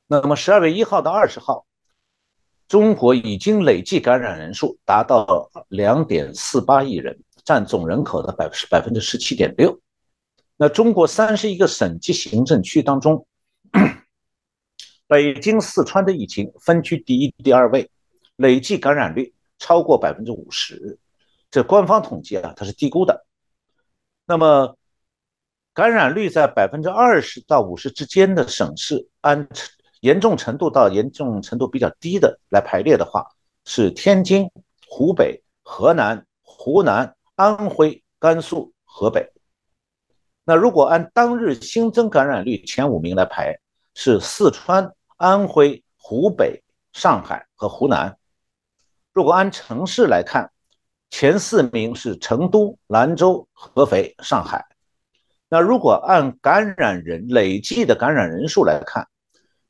[0.08, 1.66] 那么十二月一号到二十号，
[2.68, 9.80] 中国已经累计感染人数达到两点四八亿人，占总人口的百分百分之十七点六。
[10.58, 13.28] 那中国三十一个省级行政区当中，
[15.08, 17.90] 北京、四川的疫情分居第一、第二位，
[18.38, 20.98] 累计感染率超过百分之五十。
[21.52, 23.26] 这官方统计啊，它是低估的。
[24.26, 24.76] 那么，
[25.74, 29.48] 感染率在百分之二十到五十之间的省市，按
[30.06, 33.26] 严重程度到严重程度比较低的来排列的话，
[33.66, 34.48] 是天津、
[34.88, 39.28] 湖北、河南、湖南、安徽、甘肃、河北。
[40.44, 43.58] 那如果按当日新增感染率前五名来排，
[43.96, 44.94] 是四川。
[45.18, 48.18] 安徽、湖北、上海和湖南。
[49.14, 50.52] 如果按城市来看，
[51.10, 54.66] 前四名是成都、兰州、合肥、上海。
[55.48, 59.08] 那如果按感染人累计的感染人数来看，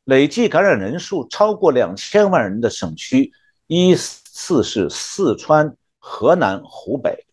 [0.05, 3.31] 累计感染人数超过两千万人的省区
[3.67, 7.27] 依次是四川、河南、湖北。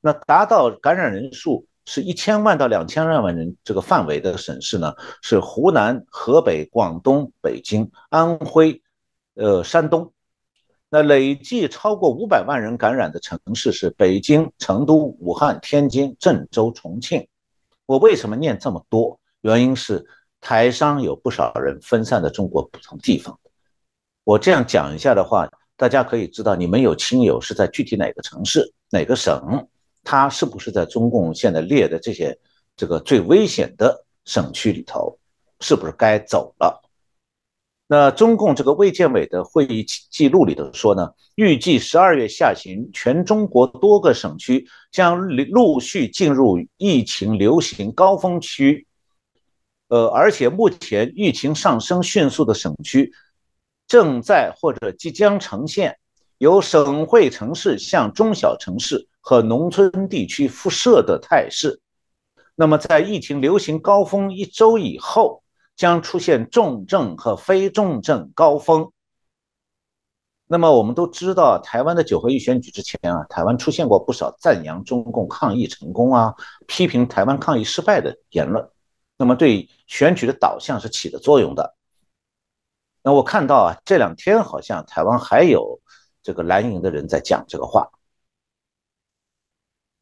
[0.00, 1.66] 那达到感染人数。
[1.90, 8.82] 是一千万到两千万万人这个范围的省市呢，是湖南、河北、广东、北京、安徽，
[9.36, 10.12] 呃，山东。
[10.90, 17.26] 那累计超过五百万人感染的城市是北京、成都、武汉、天津、郑州、重庆。
[17.86, 19.18] 我为什么念这么多？
[19.40, 20.06] 原因是
[20.40, 23.38] 台商有不少人分散在中国不同地方。
[24.24, 29.66] 我这样讲一下的话，大家可以知道，你们有亲友是在具体哪个城市、哪个省，
[30.04, 32.38] 他是不是在中共现在列的这些
[32.76, 35.18] 这个最危险的省区里头，
[35.60, 36.82] 是不是该走了？
[37.90, 48.86] 那中共这个卫健委的会议记录里头说呢，预计十二月下旬，全中国多个省区将陆续进入疫情流行高峰区。
[49.88, 53.12] 呃，而且目前疫情上升迅速的省区，
[53.86, 55.98] 正在或者即将呈现
[56.38, 61.80] 由省会城市向中小城市和农村地区辐射的态势。
[62.54, 65.42] 那么，在疫情流行高峰一周以后。
[65.78, 68.90] 将出现重症和非重症高峰。
[70.48, 76.34] 那么我们都知道，台湾的九合一选举之前啊，台湾出现过不少赞扬中共抗疫成功啊，
[76.66, 78.68] 批评台湾抗疫失败的言论。
[79.18, 81.76] 那么对选举的导向是起的作用的。
[83.02, 85.80] 那我看到啊，这两天好像台湾还有
[86.22, 87.90] 这个蓝营的人在讲这个话。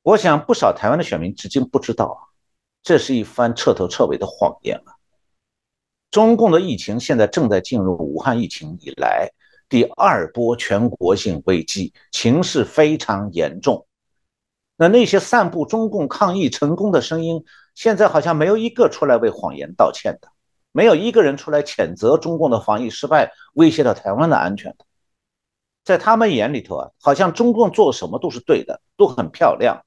[0.03, 2.21] 我想不少台湾的选民至今不知道啊，
[2.83, 4.95] 这是一番彻头彻尾的谎言啊。
[6.11, 9.31] 中共的疫情现在正在进入武汉疫情以来
[9.69, 13.87] 第二波全国性危机，情势非常严重。
[14.77, 17.45] 那那些散布中共抗疫成功的声音，
[17.77, 20.29] 现在好像没有一个出来为谎言道歉的，
[20.73, 24.87] 没有一个人出来谴责中共的防疫失败，威胁到台湾的安全的。
[25.85, 29.85] 在他们眼里头啊，好像中共做什么都是对的，都很漂亮，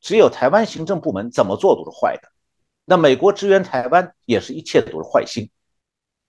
[0.00, 2.28] 只有台湾行政部门怎么做都是坏的。
[2.84, 5.48] 那美国支援台湾也是一切都是坏心。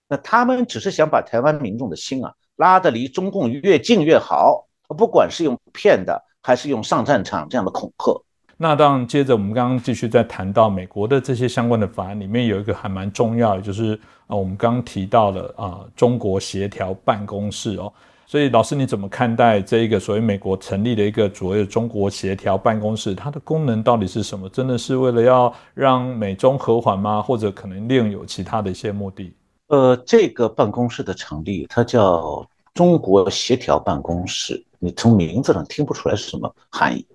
[0.08, 8.24] 那他们只是想把台湾民众的心啊拉得离中共越近越好，不管是用骗的还是用上战场这样的恐吓。
[8.62, 17.92] 那当然，接着我们刚刚继续在谈到美国的这些相关的法案里面有一个还蛮重要的，就是啊我们刚刚提到了啊中国协调办公室哦。
[18.28, 23.16] 所以老师你怎么看待这一个所谓美国成立的一个所谓的中国协调办公室？
[23.16, 24.50] 它的功能到底是什么？
[24.50, 27.22] 真的是为了要让美中和缓吗？
[27.22, 29.34] 或者可能另有其他的一些目的？
[29.68, 34.62] 呃，这个办公室的成立，它叫中国协调办公室。
[34.80, 37.06] 你从名字上听不出来是什么含义，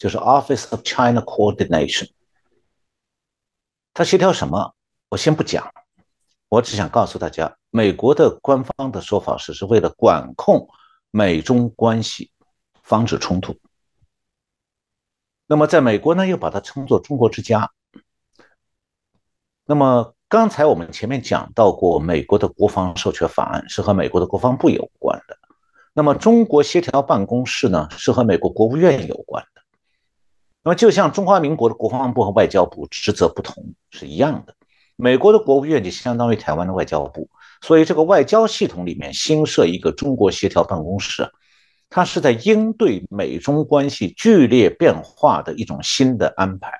[0.00, 2.10] 就是 Office of China Coordination。
[3.94, 4.74] 它协调什么？
[5.10, 5.72] 我先不讲，
[6.48, 10.68] 我只想告诉大家，美国的官方的说法是，是为了管控
[11.12, 12.32] 美中关系，
[12.82, 13.56] 防止冲突。
[15.46, 17.70] 那么在美国呢，又把它称作中国之家。
[19.66, 20.16] 那么。
[20.30, 25.36] 刚才我们前面讲到过，美国的国防授权法案是和美国的国防部有关的。
[25.92, 29.59] 那么，中国协调办公室呢，是和美国国务院有关的。
[30.62, 34.54] 那么，就像中华民国的国防部和外交部职责不同是一样的，
[34.96, 37.28] 美国的国务院就相当于台湾的外交部。
[37.62, 41.30] 所以，这个外交系统里面新设一个中国协调办公室，
[41.88, 46.72] 它是在应对美中关系剧烈变化的一种新的安排。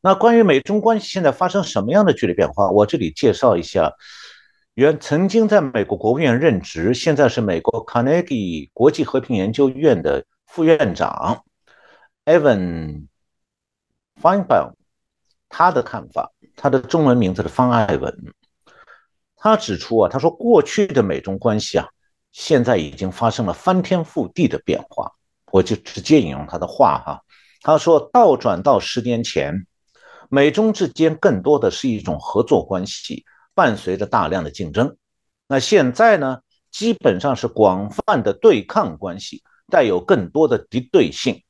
[0.00, 2.70] 那关于美中关系现在发生什么样的剧烈变化？
[2.70, 3.92] 我这里介绍一下，
[4.74, 11.44] 原曾经在美国国务院任职，现在是美国卡内基国际和平研究院的副院长
[12.30, 13.08] Evan
[14.22, 14.74] Feinbaum，
[15.48, 18.16] 他的看法，他的中文名字是方爱文。
[19.34, 21.88] 他指出啊，他说过去的美中关系啊，
[22.30, 25.10] 现在已经发生了翻天覆地的变化。
[25.50, 27.20] 我就直接引用他的话哈，
[27.62, 29.66] 他说倒转到十年前。
[30.28, 34.96] 美中之间更多的是一种合作关系，伴随着大量的竞争。
[35.48, 36.38] 那现在呢，
[36.70, 41.42] 基本上是广泛的对抗关系，带有更多的敌对性。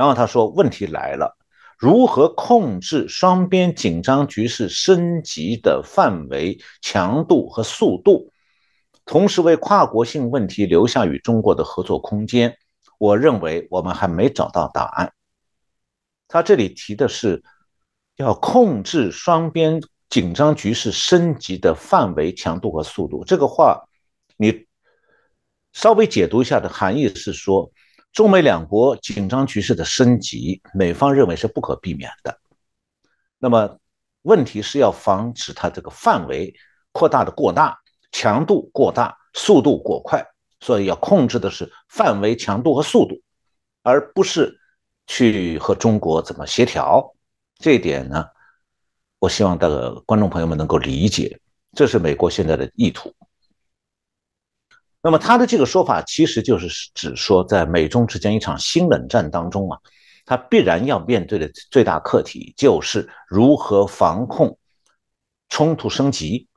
[0.00, 1.36] 然后他说，问题来了，
[1.76, 8.32] 如何控制双边紧张局势升级的范围、强度和速度，
[9.04, 12.56] 同时为跨国性问题留下与中国的合作空间？
[12.96, 15.12] 我认为我们还没找到答案。
[16.28, 17.42] 他这里提的是。
[18.16, 19.80] 要控制双边
[20.10, 23.24] 紧张局势升级的范围、强度和速度。
[23.24, 23.80] 这个话，
[24.36, 24.66] 你
[25.72, 27.72] 稍微解读一下的含义是说，
[28.12, 32.38] 中美两国紧张局势的升级，美方认为是不可避免的。
[33.38, 33.78] 那么，
[34.22, 36.54] 问题是要防止它这个范围
[36.92, 37.78] 扩大的过大，
[38.12, 40.26] 强度过大，速度过快。
[40.62, 43.18] 所以要控制的是范围、强度和速度，
[43.82, 44.60] 而不是
[45.06, 47.14] 去和中国怎么协调。
[47.56, 48.26] 这一点呢，
[49.18, 51.40] 我希望的观众朋友们能够理解，
[51.74, 53.10] 这是美国现在的意图。
[55.02, 59.78] 那么他的这个说法，其实就是指说，在美中之间一场新冷战当中啊，
[60.26, 64.58] 他必然要面对的最大课题，就是如何防控
[65.48, 66.48] 冲突升级。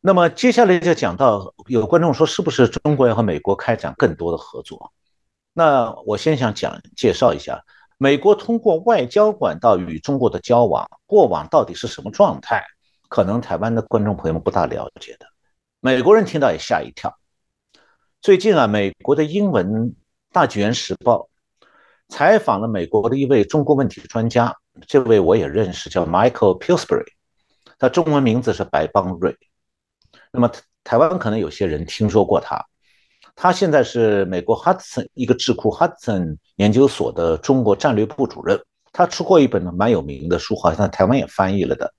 [0.00, 4.92] 那么接下来就讲到，有观众说是不是中国要和美国开展更多的合作？
[5.52, 7.62] 那我先想讲介绍一下，
[7.98, 12.64] 美国通过外交管道与中国的交往，过往到底是什么状态？
[13.08, 15.26] 可能台湾的观众朋友们不大了解的，
[15.84, 17.18] 美国人听到也吓一跳。
[18.20, 19.92] 最近啊，美国的英文
[20.30, 21.28] 大纪元时报
[22.08, 24.56] 采访了美国的一位中国问题专家，
[24.86, 27.08] 这位我也认识，叫 Michael Pillsbury，
[27.80, 29.36] 他中文名字是白邦瑞。
[30.30, 30.48] 那么
[30.84, 32.64] 台湾可能有些人听说过他，
[33.34, 38.56] 他现在是美国 Hudson 一个智库 Hudson 研究所的中国战略部主任。
[38.92, 41.92] 他出过一本蛮有名的书，好像台湾也翻译了的，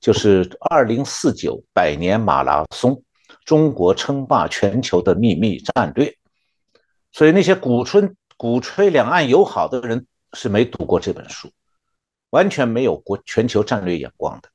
[0.00, 3.00] 就是《二零四九百年马拉松：
[3.50, 6.06] 中国称霸全球的秘密战略》。
[7.10, 11.50] 所以那些鼓吹鼓吹两岸友好的人是没读过这本书，
[12.30, 14.48] 完全没有国全球战略眼光的。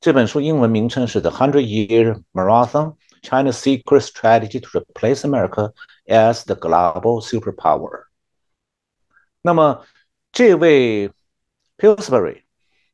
[0.00, 5.72] 这本书英文名称是《The Hundred Year Marathon: China's Secret Strategy to Replace America
[6.06, 7.90] as the Global Superpower》。
[9.42, 9.84] 那么，
[10.32, 11.12] 这位
[11.78, 12.42] Pillsbury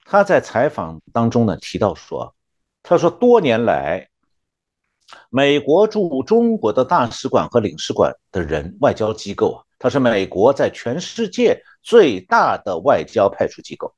[0.05, 2.35] 他在采访当中呢提到说，
[2.83, 4.11] 他说多年来，
[5.31, 13.95] 美国驻中国的大使馆和领事馆的人外交机构啊，它是美国在全世界最大的外交派出机构。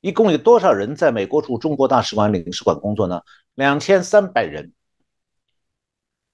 [0.00, 3.20] 一共有多少人在美国驻中国大使馆、领事馆工作呢？
[3.54, 4.72] 两千三百人。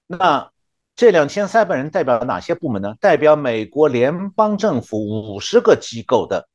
[0.07, 0.49] 那
[0.95, 2.95] 这两千三百人代表了哪些部门呢？
[2.99, 4.97] 代表美国联邦政府
[5.33, 6.49] 五十个机构的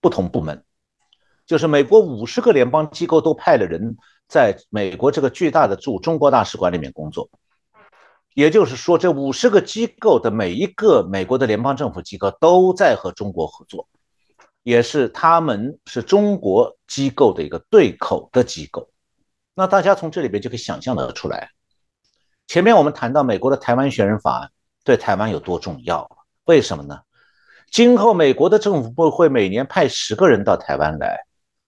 [0.00, 0.64] 不同部门，
[1.44, 3.96] 就是美国五十个联邦机构都派了人
[4.32, 7.28] 在美国这个巨大的驻中国大使馆里面工作。
[8.32, 13.86] 也就是说，这五十个机构的每一个美国的联邦政府机构都在和中国合作。
[14.62, 18.88] 也是他们是中国机构的一个对口的机构，
[19.54, 21.50] 那大家从这里边就可以想象得出来。
[22.46, 24.50] 前面我们谈到美国的台湾选人法案
[24.82, 26.08] 对台湾有多重要，
[26.44, 27.00] 为什么呢？
[27.70, 31.18] 今后美国的政府部会每年派十个人到台湾来，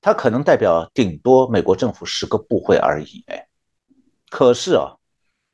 [0.05, 3.24] 他可能代表顶多美国政府十个部会而已。
[3.26, 3.46] 哎，
[4.28, 4.96] 可是啊，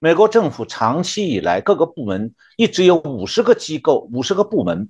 [0.00, 4.88] 美国政府长期以来各个部门一直有五十个机构、五十个部门，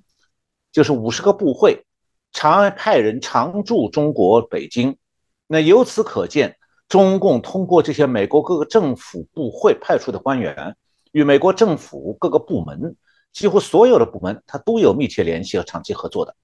[0.71, 1.85] 就是五十个部会。
[2.31, 4.97] 常派人常驻中国北京，
[5.45, 6.57] 那由此可见，
[6.87, 10.75] 中共通过这些美国各个政府部会派出的官员，
[11.11, 12.95] 与美国政府各个部门，
[13.31, 16.35] 几乎所有的部门，它都有密切联系和长期合作的。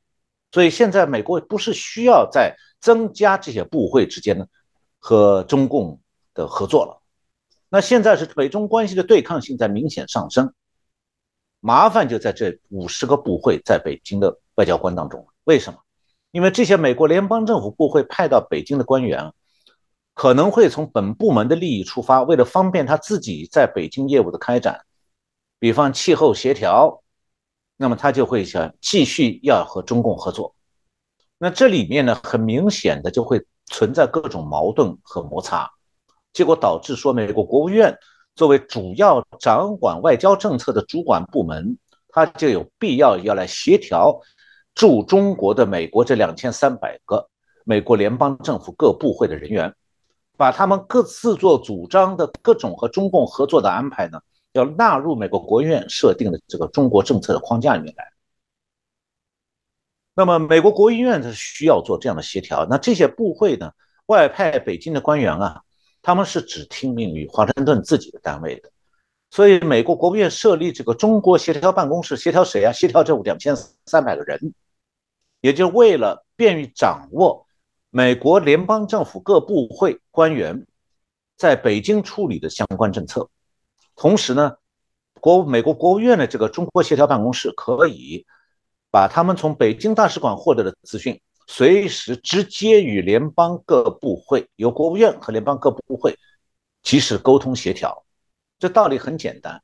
[0.51, 4.47] 所以现在美国不是需要再增加这些部会之间的
[4.99, 5.99] 和中共
[6.33, 7.01] 的合作了。
[7.69, 10.53] 那现在是美中关系的对抗性在明显上升，
[11.59, 15.27] 麻烦就在这五十个部会在北京的外交官当中。
[15.43, 15.79] 为什么？
[16.31, 19.33] 因为这些美国联邦政府部会派到北京的官员，
[20.13, 24.81] 可能会从本部门的利益出发，为了方便他自己在北京业务的开展，
[25.59, 27.01] 比方气候协调，
[27.77, 30.53] 那么他就会想继续要和中共合作。
[31.37, 35.69] 那这里面呢，很明显的就会存在各种矛盾和摩擦，
[36.33, 37.95] 结果导致说，美国国务院
[38.35, 41.77] 作为主要掌管外交政策的主管部门，
[42.09, 44.19] 他就有必要要来协调。
[44.75, 47.29] 驻中国的美国这两千三百个
[47.63, 49.73] 美国联邦政府各部会的人员，
[50.37, 54.21] 把他们各自作主张的各种和中共合作的安排呢，
[54.57, 58.03] 要纳入美国国务院设定的这个中国政策的框架里面来。
[60.13, 62.65] 那么，美国国务院是需要做这样的协调。
[62.69, 63.71] 那这些部会呢，
[64.07, 65.61] 外派北京的官员啊，
[66.01, 68.71] 他们是只听命于华盛顿自己的单位的。
[69.29, 72.71] 所以，美国国务院设立这个中国协调办公室，协调谁啊？
[72.71, 73.55] 协调这两千
[73.85, 74.53] 三百个人。
[75.41, 77.45] 也就为了便于掌握
[77.91, 80.65] 美国联邦政府各部会官员
[81.35, 83.29] 在北京处理的相关政策，
[83.97, 84.53] 同时呢，
[85.19, 88.25] 国美国国务院的这个中国协调办公室可以
[88.89, 96.15] 把他们从北京大使馆获得的资讯，随时直接与联邦各部会，由国务院和联邦各部会
[96.83, 98.05] 及时沟通协调。
[98.59, 99.61] 这道理很简单，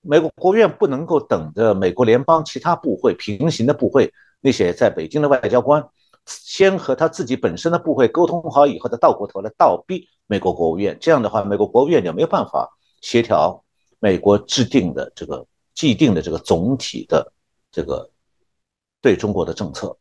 [0.00, 4.12] 美国国务院不能够等着美国联邦其他部会平行的部会。
[4.44, 5.88] 那些在北京的外交官，
[6.26, 10.98] 先和他自己本身的部会沟通好以后，再倒过头来倒逼美国国务院。
[11.00, 12.68] 这样的话，美国国务院就没有办法
[13.02, 13.62] 协调
[13.98, 17.30] 美国制定的这个既定的这个总体的
[17.70, 18.10] 这个
[19.02, 19.94] 对中国的政策。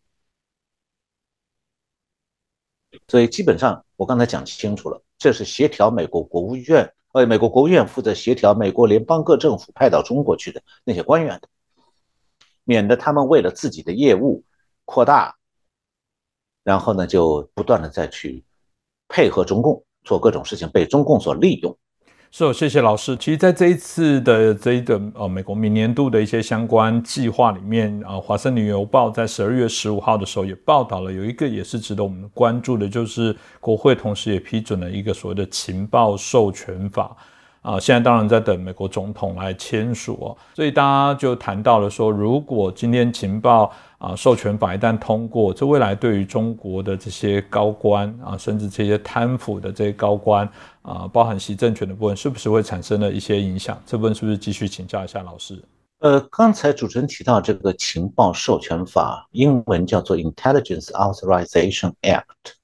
[3.07, 11.49] 所以基本上，我刚才讲清楚了，这是协调美国国务院，呃，美国国务院负责协调美国联邦各政府派到中国去的那些官员的。
[12.63, 14.43] 免得他们为了自己的业务
[14.85, 15.35] 扩大，
[16.63, 18.45] 然后呢，就不断的再去
[19.07, 21.77] 配合中共做各种事情，被中共所利用。
[22.33, 23.13] 是，谢谢老师。
[23.17, 37.13] 其实，在这一次的这一个呃美国明年度的一些相关计划里面，啊，华盛顿邮报在十二月十五号的时候也报道了，有一个也是值得我们关注的，就是国会同时也批准了一个所谓的情报授权法。
[37.63, 43.71] 啊，现在当然在等美国总统来签署哦，所以大家就谈到了说，如果今天情报
[44.01, 50.49] 啊授权法一旦通过，这未来对于中国的这些高官啊，甚至这些贪腐的这些高官
[50.81, 53.79] 啊，包含习政权的部分，是不是会产生了一些影响？
[53.85, 55.63] 这部分是不是继续请教一下老师？
[55.99, 62.55] 呃，刚才主持人提到这个情报授权法，英文叫做 Intelligence Authorization Act。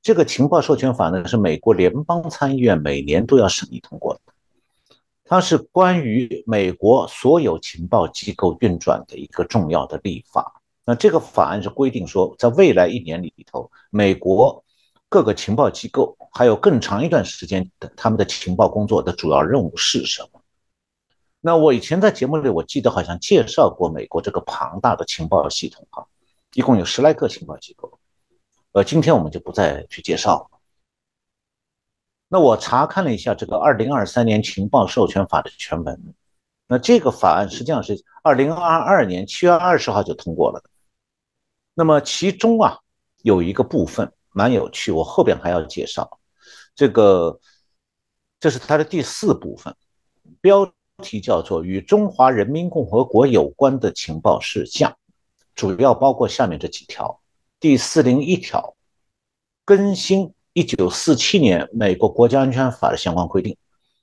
[0.00, 4.20] 这个情报授权法呢，是美国联邦参议院每年都要审议通过的。
[5.28, 10.62] 它是关于美国所有情报机构运转的一个重要的立法。
[10.84, 14.64] 那这个法案是规定说，在未来一年里头，美国
[15.08, 20.40] 各个情报机构还有更长一段时间的他们的情报工作的主要任务是什么？
[21.40, 26.06] 那我以前在节目里，我记得好像介绍过美国这个庞大的情报系统哈，
[26.54, 27.98] 一共有十来个情报机构。
[28.70, 30.55] 呃，今天我们就不再去介绍了。
[32.28, 36.14] 那我查看了一下这个《二零二三年情报授权法》的全文，
[36.66, 40.70] 那这个法案实际上是二零二二年七月二十号就通过了的。
[41.74, 42.78] 那么其中啊
[43.22, 46.18] 有一个部分蛮有趣，我后边还要介绍。
[46.74, 47.38] 这个
[48.40, 49.74] 这是它的第四部分，
[50.40, 50.70] 标
[51.02, 54.96] 题叫做“与中华人民共和国有关的情报事项”，
[55.54, 57.20] 主要包括下面这几条。
[57.60, 58.74] 第四零一条，
[59.64, 63.58] 更新一九四七年美国国家安全法的相关规定，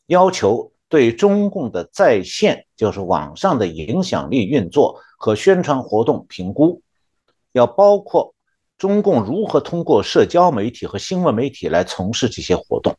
[0.06, 6.84] 要求对中共的在线，就是网上的影响力运作和宣传活动评估，
[7.54, 8.36] 要包括
[8.78, 12.96] 中共如何通过社交媒体和新闻媒体来从事这些活动。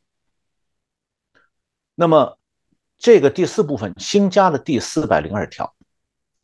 [1.95, 2.37] 那么，
[2.99, 5.73] 这个第四部分新加了第四百零二条。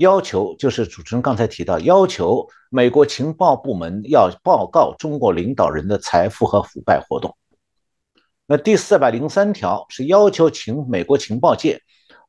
[0.01, 7.37] 要求就是主持人刚才提到，要求美国情报部门要报告中国领导人的财富和腐败活动。
[8.47, 11.83] 那第四百零三条是要求请美国情报界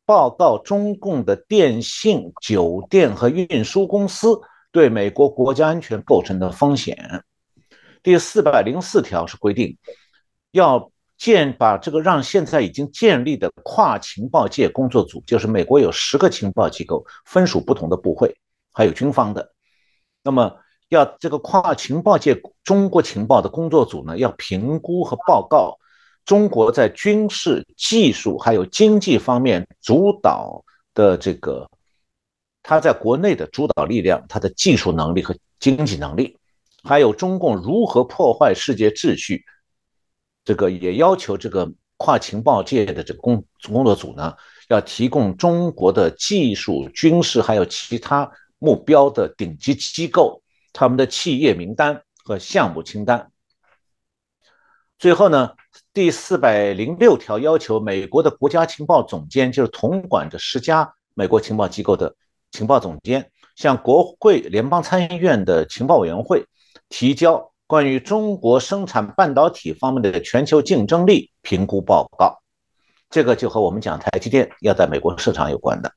[0.06, 4.42] 报告中共的电信、酒店和运输公司
[4.74, 7.24] 对美国国家安全构成的风险。
[8.04, 9.78] 第四百零四条是规定
[10.52, 10.92] 要。
[11.22, 18.36] 建把这个让现在已经建立的跨情报界工作组，就是美国有十个情报机构，分属不同的部会，
[18.74, 19.54] 还有军方的。
[20.24, 20.52] 那么
[20.90, 25.78] 要这个跨情报界中国情报的工作组呢，要评估和报告
[26.26, 30.64] 中国在军事技术还有经济方面主导
[30.96, 31.70] 的这个，
[32.64, 36.36] 他在国内的主导力量，他的技术能力和经济能力，
[36.84, 39.46] 还有中共如何破坏世界秩序。
[40.44, 44.36] 这个也要求这个跨情报界的这个工工作组呢，
[44.70, 50.42] 要提供中国的技术、军事还有其他目标的顶级机构
[50.74, 53.32] 他们的企业名单和项目清单。
[54.98, 55.52] 最后呢，
[55.94, 62.16] 第四百零六条要求美国的国家情报总监，就是统管着十家美国情报机构的
[62.52, 66.46] 情报总监，向国会联邦参议院的情报委员会
[66.90, 67.51] 提交。
[67.72, 72.42] 关于中国生产半导体方面的全球竞争力评估报告，
[73.10, 75.94] 这个就和我们讲台积电要在美国市场有关的。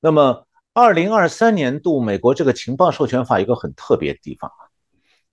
[0.00, 4.72] 那么，二零二三年度美国这个情报授权法一个很特别的地方啊，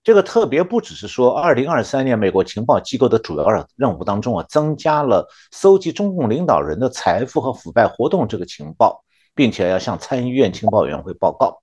[0.04, 11.62] 这个特别不只是说二零二三年美国情报机构的主要任务当中啊，增加了搜集中共领导人的财富和腐败活动这个情报，并且要向参议院情报委员会报告，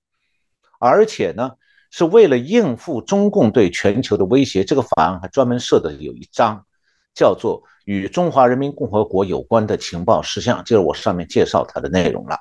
[0.79, 1.51] 而且呢。
[1.91, 6.65] 是为了应付中共对全球的威胁，这个法案还专门设的有一章，
[7.13, 12.37] 叫做“与中华人民共和国有关的情报事项”，就是我上面介绍它的内容了。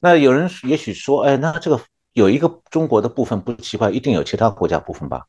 [0.00, 1.80] 那有人也许说，哎，那这个
[2.12, 5.22] 有一个中国的部分不奇怪，一定有其他国家部分吧？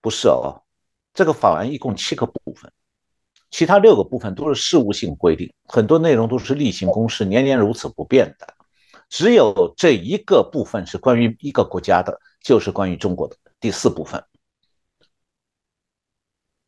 [0.00, 0.62] 不是哦，
[1.14, 2.70] 这个法案一共七个部分，
[3.50, 8.57] 其他六个部分都是事务性规定，很多内容都是例行公事，年年如此不变的。
[9.08, 14.22] 只有这一个部分是关于一个国家的，就是关于中国的第四部分。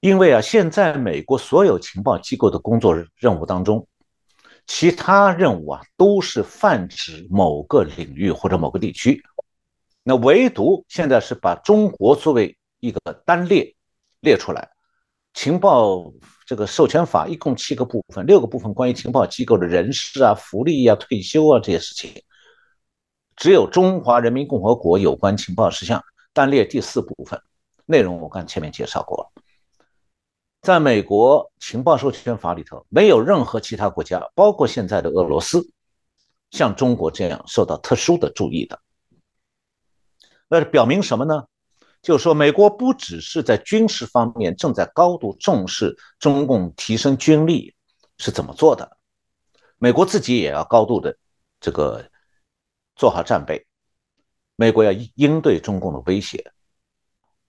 [0.00, 3.86] 因为啊，现在美国所有情报机构的工作任务当中，
[4.66, 9.22] 其他任务啊都是泛指某个领域或者某个地区，
[10.02, 13.76] 那唯独现在是把中国作为一个单列
[14.20, 14.70] 列出来。
[15.34, 16.10] 情报
[16.46, 22.10] 这个授权法一共七个部分，六个部分关于情报机构的人事啊、福利啊、退休啊这些事情。
[23.40, 27.40] 只有中华人民共和国有关情报事项单列第四部分
[27.86, 29.42] 内容，我刚前面介绍过了。
[30.60, 35.72] 在美国情报授权法里头，没有任何其他国家，包括现在的俄罗斯，
[36.50, 38.78] 像中国这样受到特殊的注意的。
[40.46, 41.44] 那表明什么呢？
[42.02, 47.74] 就是说，美国不只是在军事方面正在高度重视中共提升军力
[48.18, 48.98] 是怎么做的，
[49.78, 51.16] 美国自己也要高度的
[51.58, 52.09] 这个
[53.00, 53.64] 做好战备，
[54.56, 56.52] 美国要应对中共的威胁。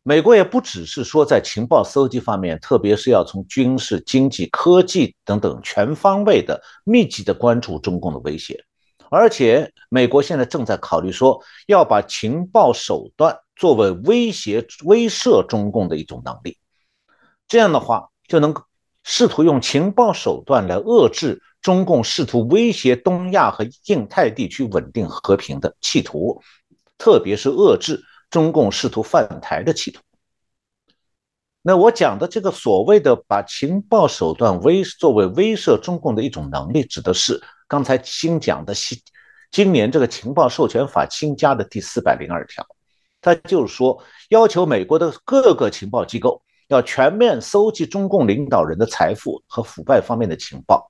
[0.01, 8.63] 美国也不只是说在情报搜集方面，特别是要从军事、经济、科技等等全方位的密集的关注中共的威胁，
[9.09, 16.57] 而且美国现在正在考虑说要把情报手段作为威胁、威慑中共的一种能力，
[17.49, 18.63] 这样的话就能够
[19.03, 26.41] 试图用情报手段来遏制中共试图威胁东亚和印太地区稳定和平的企图，
[26.97, 28.03] 特别是遏制。
[28.29, 29.99] 中共试图犯台的企图。
[31.61, 38.97] 那我讲的这个所谓的把情报手段威作为威慑中共的一种能力，指的是刚才新讲的新
[39.51, 42.65] 今年这个情报授权法新加的第四百零二条，
[43.19, 50.89] 它就是说要求美国的各个情报机构要全面搜集中共领导人的财富和腐败方面的情报。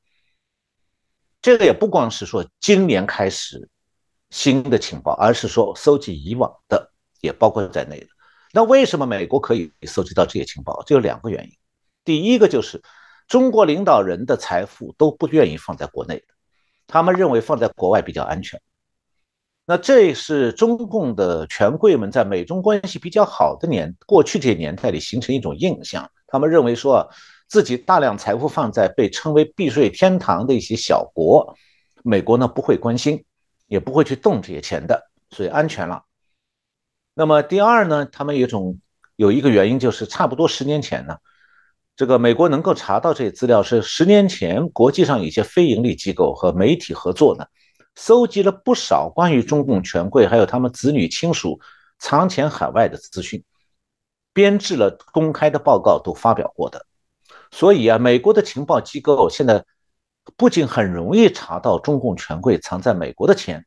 [1.41, 3.69] 这个也不光是说今年开始
[4.29, 6.89] 新的情报，而是说搜集以往的。
[7.21, 8.07] 也包括在内的。
[8.51, 10.81] 那为什么美国可以搜集到这些情报？
[10.87, 11.51] 就有两个原因。
[12.03, 12.81] 第一个就是
[13.27, 16.25] 中国领导人的财富都不愿意放在国内的，
[16.87, 18.59] 他们认为放在国外比较安全。
[19.67, 27.07] 那这是中共的权贵们在美中关系比较好的年过去这些年代里形成一种印象，他们认为说
[27.51, 31.53] 自己大量财富放在被称为避税天堂的一些小国，
[32.01, 33.25] 美国呢不会关心，
[33.67, 36.05] 也不会去动这些钱的，所以安全了。
[37.13, 38.79] 那么第二呢，他们有种
[39.17, 41.17] 有一个原因，就是差不多十年前呢，
[41.97, 47.45] 这个美国能够查到这些资料，是十年前国际上一些非盈利机构和媒体合作呢，
[47.95, 51.59] 搜集了不少关于中共权贵还有他们子女亲属
[51.99, 53.43] 藏钱海外的资讯，
[54.31, 56.85] 编制了公开的报告都发表过的。
[57.51, 59.63] 所以啊，美国的情报机构现在
[60.35, 63.63] 不仅很容易查到中共权贵藏在美国的钱，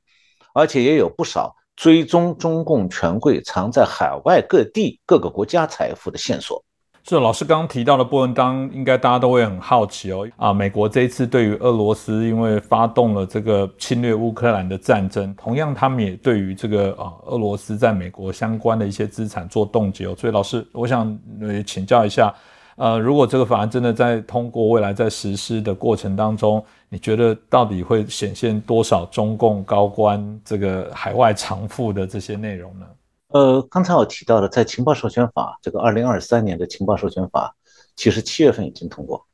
[0.54, 1.54] 而且也有不少。
[1.76, 6.64] 追踪中共权贵藏在海外各地各个国家财富的线索。
[7.02, 10.24] 是老师刚刚提到的部分，当应该大家都会很好奇哦。
[10.36, 20.14] 啊，美国这一次对于俄罗斯，因为发动了这个侵略乌克兰的战争，同样他们也对于这个啊俄罗斯在美国相关的一些资产做冻结哦。
[20.16, 21.18] 所以老师，我想
[21.66, 22.32] 请教一下。
[22.76, 32.86] 呃，如果这个法案真的在通过，未来在实施的过程当中，你觉得到底会显现多少中共高官这个海外藏富的这些内容呢？
[33.28, 37.54] 呃，刚才我提到的，在情报授权法这个二零二三年的情报授权法，
[37.94, 39.24] 其实七月份已经通过，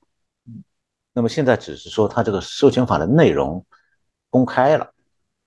[1.15, 3.65] 那么现在只是说它这个授权法的内容
[4.29, 4.91] 公开了。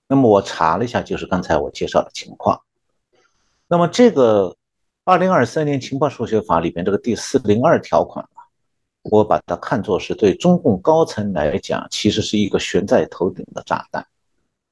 [0.08, 2.60] 那么我查了一下，就是刚才我介绍的情况。
[3.68, 4.56] 那么这个。
[5.06, 8.40] 二零二三年情报数学法里边这个第四零二条款啊，
[9.02, 14.06] 我把它看作是对中共高层来讲，其实是一个悬在头顶的炸弹。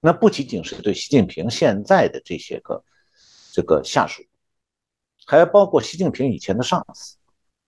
[0.00, 2.82] 那不仅仅是对习近平现在的这些个
[3.52, 4.22] 这个下属，
[5.26, 7.18] 还包括习近平以前的上司，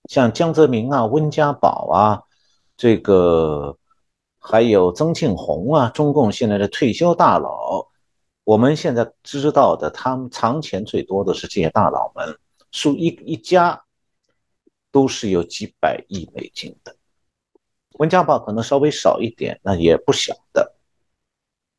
[0.09, 2.23] 像江泽民啊、温家宝啊，
[2.79, 3.77] 这个
[4.39, 7.87] 还有曾庆红啊，中共现在的退休大佬。
[8.45, 12.39] 我们现在知道的，他们藏钱最多的是这些大佬们。
[12.75, 13.85] 数一一家
[14.91, 16.97] 都是有几百亿美金的，
[18.01, 20.75] 温家宝可能稍微少一点，那也不小的。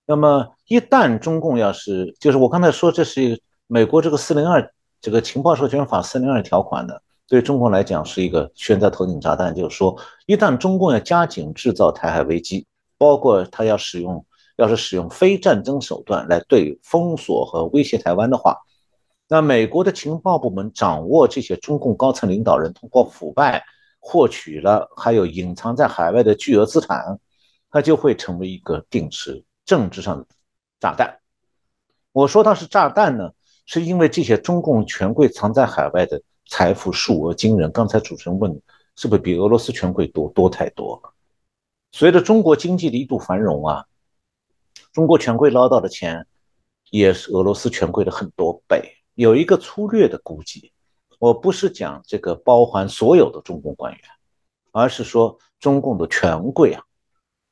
[0.05, 9.53] 那么一旦中共要是，就是我刚才说，这是美国这个四零二这个情报授权法四零二条款的，对中共来讲是一个悬在头顶炸弹。
[9.53, 12.65] 就是说，一旦中共要加紧制造台海危机，
[12.97, 14.25] 包括他要使用，
[14.55, 18.57] 要是使用非战争手段来对封锁和威胁台湾的话。
[19.27, 23.65] 那美国的情报部门掌握这些中共高层领导人通过腐败
[23.99, 27.19] 获取了，还有隐藏在海外的巨额资产，
[27.71, 30.25] 它就会成为一个定时政治上的
[30.79, 31.19] 炸弹。
[32.11, 33.31] 我说它是炸弹呢，
[33.65, 37.71] 是因为这些中共权贵藏在海外的财富数额惊人。
[37.71, 38.61] 刚才主持人问，
[38.95, 41.01] 是不是比俄罗斯权贵多多太多？
[41.91, 43.85] 随着中国经济的一度繁荣啊，
[44.93, 46.27] 中国权贵捞到的钱
[46.91, 48.91] 也是俄罗斯权贵的很多倍。
[49.15, 50.71] 有一个粗略的估计，
[51.19, 54.01] 我不是讲这个包含所有的中共官员，
[54.71, 56.83] 而是说中共的权贵啊，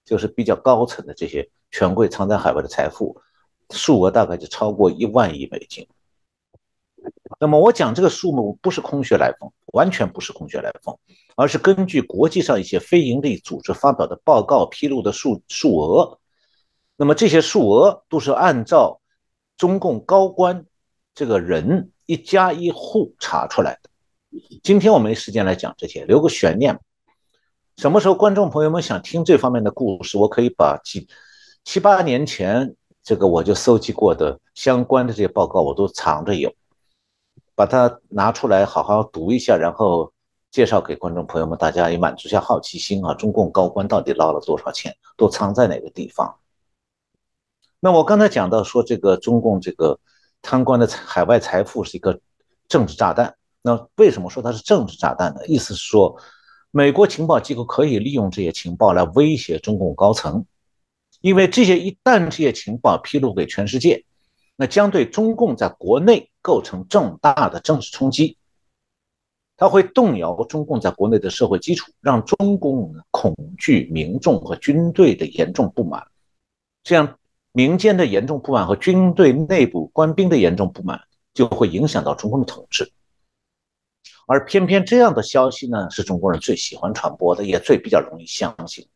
[0.03, 3.20] 就是比较高层的这些权贵藏在海外的财富，
[3.70, 5.88] 数额大概就超过一万亿美金。
[7.39, 10.97] 那么我讲这个数目不是空穴来风，完全不是空穴来风，
[11.36, 16.20] 而是根据国际上一些非营利组织发表的报告披露的数数额。
[16.97, 19.01] 那么这些数额都是按照
[19.57, 20.66] 中共高官
[21.16, 23.89] 这个人一家一户查出来的。
[24.64, 26.80] 今天我没时间来讲这些，留个悬念。
[27.78, 31.07] 什么时候观众朋友们想听这方面的故事，我可以把几
[31.64, 36.53] 七八年前这个我就搜集过的相关的这些报告，我都藏着有。
[37.55, 40.11] 把它拿出来好好读一下，然后
[40.49, 43.14] 介绍给观众朋友们，大家也满足下好奇心啊。
[43.14, 46.39] 中共高官到底捞了多少钱，都藏在哪个地方？
[47.80, 49.99] 那我刚才讲到说，这个中共这个
[50.44, 52.20] 贪官的海外财富是一个
[52.68, 53.36] 政治炸弹。
[53.64, 55.48] 那为什么说它是政治炸弹呢？
[55.48, 56.16] 意思是说，
[56.70, 60.46] 美国情报机构可以利用这些情报来威胁中共高层，
[61.22, 64.06] 因为这些一旦这些情报披露给全世界。
[64.56, 68.38] 那将对中共在国内构成重大的政治冲击，
[69.58, 76.06] 它会动摇中共在国内的社会基础，让中共恐惧民众和军队的严重不满，
[76.84, 77.18] 这样
[77.54, 80.99] 民间的严重不满和军队内部官兵的严重不满
[81.34, 82.91] 就会影响到中共的统治，
[84.28, 88.88] 而偏偏这样的消息呢，是中国人最喜欢传播的，也最比较容易相信，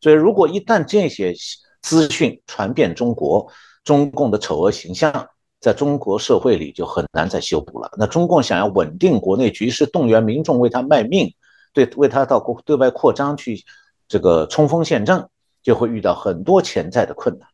[0.00, 1.32] 所以如果一旦这些
[1.80, 3.46] 资讯传遍中国，
[3.84, 5.28] 中共的丑恶形象
[5.60, 7.88] 在中国社会里就很难再修补了。
[7.96, 11.32] 那中共想要稳定国内局势，动员民众为他卖命，
[11.72, 13.64] 对为他到国对外扩张去
[14.08, 15.28] 这个冲锋陷阵，
[15.62, 17.48] 就会遇到很多潜在的困难。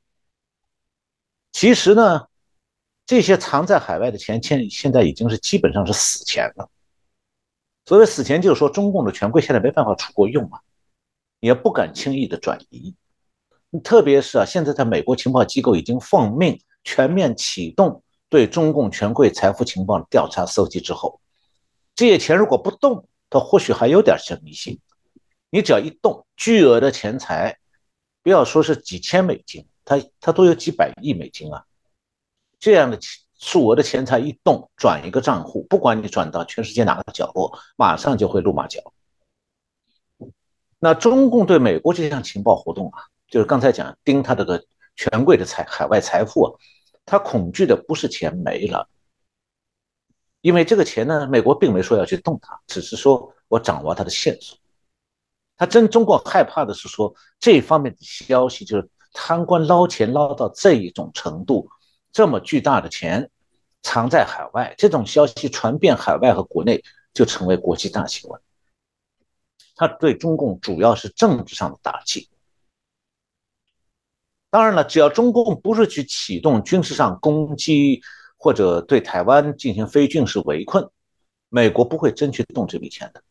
[1.52, 2.26] 其实呢，
[3.06, 6.70] 这些藏在海外的钱，现现在已经是基本上是死钱了。
[7.84, 10.60] 所谓死钱，就是说中共的权贵现在没办法出国用啊，
[11.40, 12.94] 也不敢轻易的转移。
[13.82, 21.20] 特别是啊，现在在美国情报机构已经奉命全面启动对中共权贵财富情报的调查搜集之后，
[21.94, 24.78] 这些钱如果不动，它或许还有点神秘性。
[25.50, 27.56] 你只要一动，巨额的钱财，
[28.22, 31.64] 不要说是几千美金，它它都有几百亿美金啊。
[32.58, 32.98] 这样的
[33.38, 38.92] 数额的钱财一动，转一个账户，不管你转到全世界哪个角落，马上就会露马脚。
[40.78, 43.04] 那中共对美国这项情报活动啊。
[43.28, 44.64] 就是刚才讲盯他这个
[44.96, 46.58] 权贵的财海外财富啊，
[47.04, 48.88] 他恐惧的不是钱没了，
[50.40, 54.56] 因为这个钱呢，美国并没说要去动它，只是说我掌握它的线索。
[55.58, 61.68] 他真中国害怕的是说这方面的消息，就是贪官捞钱捞到这一种程度，
[62.12, 63.30] 这么巨大的钱
[63.82, 66.82] 藏在海外，这种消息传遍海外和国内，
[67.12, 68.40] 就成为国际大新闻。
[69.74, 72.28] 他对中共主要是政治上的打击。
[74.50, 78.00] 当然了，只要中共不是去启动军事上攻击，
[78.36, 80.88] 或者对台湾进行非军事围困，
[81.48, 83.22] 美国不会真去动这笔钱的。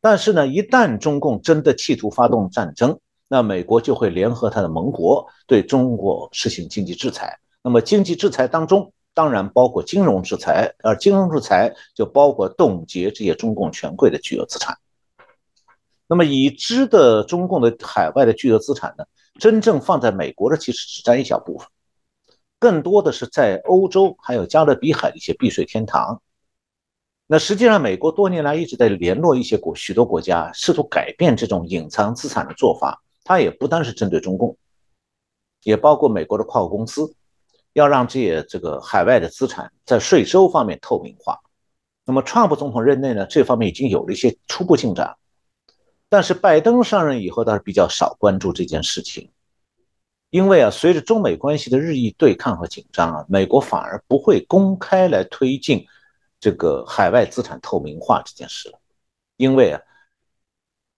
[0.00, 2.98] 但是呢，一旦中共真的企图发动战争，
[3.32, 7.40] 那美国就会联合他的盟国对中国实行经济制裁。
[7.62, 14.76] 那么经济制裁当中，当然包括金融制裁，而金融制裁就包括冻结这些中共权贵的巨额资产。
[16.06, 19.04] 那么已知的中共的海外的巨额资产呢？
[19.40, 21.66] 真正放在美国的其实只占一小部分，
[22.58, 26.20] 更多的是在欧洲还有加勒比海的一些避税天堂。
[27.26, 33.02] 那实际上，美国多年来一直在联络一些国许多国家，试图改变这种隐藏资产的做法。
[33.24, 34.56] 它也不单是针对中共，
[35.62, 37.14] 也包括美国的跨国公司，
[37.72, 41.40] 要让这些这个海外的资产在税收方面透明化。
[42.04, 45.16] 那么，川普总统任内呢，这方面已经有了一些初步进展。
[46.08, 49.30] 但是拜登上任以后倒是比较少关注这件事情，
[50.28, 55.86] 因为啊，随着中美关系的日益对抗和紧张啊，美国反而不会公开来推进
[56.38, 58.78] 这个海外资产透明化这件事了，
[59.36, 59.80] 因为啊，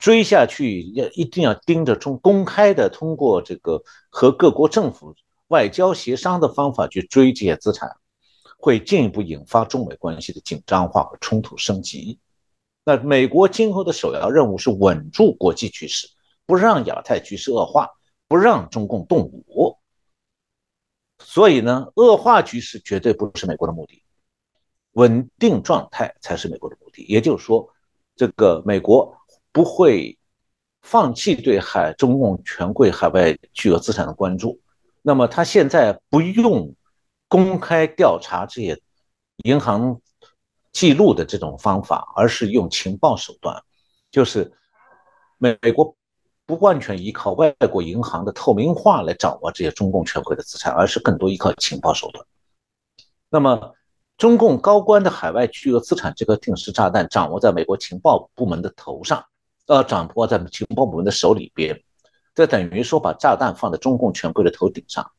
[0.05, 5.15] 追下去要一定要盯着中公开的通过这个和各国政府
[5.47, 7.89] 外交协商的方法去追这些资产，
[8.59, 12.19] 会进一步引发中美关系的紧张化和冲突升级。
[12.85, 16.07] 那美国今后的首要任务是稳住国际局势，
[16.45, 17.89] 不让亚太局势恶化，
[18.29, 19.79] 不让中共动武。
[21.19, 24.03] 所以呢，恶化局势绝对不是美国的目的，
[24.93, 27.07] 稳定状态才是美国的目的。
[27.09, 27.67] 也就是说，
[28.15, 29.17] 这个美国
[29.55, 30.19] 不会
[30.83, 34.61] 放弃对海中共权贵海外巨额资产的关注。
[35.01, 36.75] 那么他现在不用
[37.29, 38.79] 公开调查这些
[39.45, 39.99] 银行。
[40.75, 43.63] 记录的这种方法，而是用情报手段，
[44.11, 44.53] 就是
[45.39, 45.95] 美美国
[46.47, 52.27] 不完全依靠外国银行的透明化来掌握这些中共权贵的资产，而是更多依靠情报手段。
[53.31, 53.73] 那么，
[54.17, 59.25] 中共高官的海外巨额资产，这个定时炸弹掌握在美国情报部门的头上，
[59.67, 61.83] 呃，掌握在情报部门的手里边，
[62.35, 65.11] 这等于说把炸弹放在中共权贵的头顶上，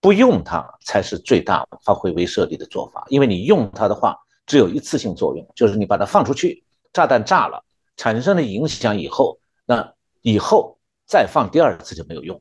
[0.00, 3.04] 不用它才是最大发挥威慑力的做法。
[3.08, 7.64] 因为你用它的话，只有一次性作用，就是你把它放出去，炸弹炸了，
[7.96, 12.40] 产生了影响以后，那以后再放第二次就没有用。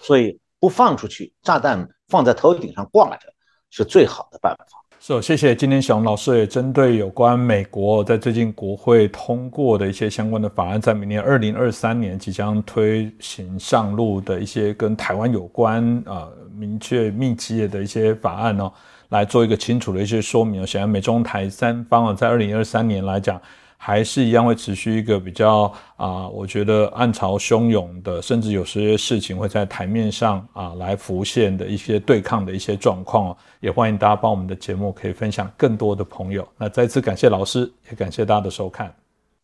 [0.00, 3.32] 所以不放出去，炸弹放在头顶上挂着。
[3.76, 4.83] 是最好的办法。
[5.06, 5.54] 是，谢谢。
[5.54, 16.26] 今天小红老师也针对有关美国在最近国会通过的一些相关的法案，在明年二零二三年即将推行上路的一些跟台湾有关啊
[16.56, 18.72] 明确密切的一些法案呢，
[19.10, 20.66] 来做一个清楚的一些说明。
[20.66, 23.38] 显然，美中台三方啊，在二零二三年来讲。
[23.86, 33.36] 还是一样会持续一个比较啊，我觉得暗潮汹涌的，甚至有些事情会在台面上啊来浮现的一些对抗的一些状况哦。
[33.60, 36.48] 也欢迎大家帮我们的节目可以分享更多的朋友。
[36.56, 38.90] 那再次感谢老师，也感谢大家的收看。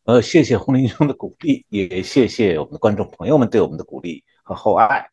[0.04, 5.06] 呃，谢谢洪林兄的鼓励，也谢谢我们的观众朋友们对我们的鼓励和厚爱。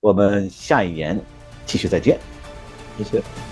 [0.00, 1.20] 我们下一年
[1.66, 2.18] 继续再见，
[2.96, 3.49] 谢谢。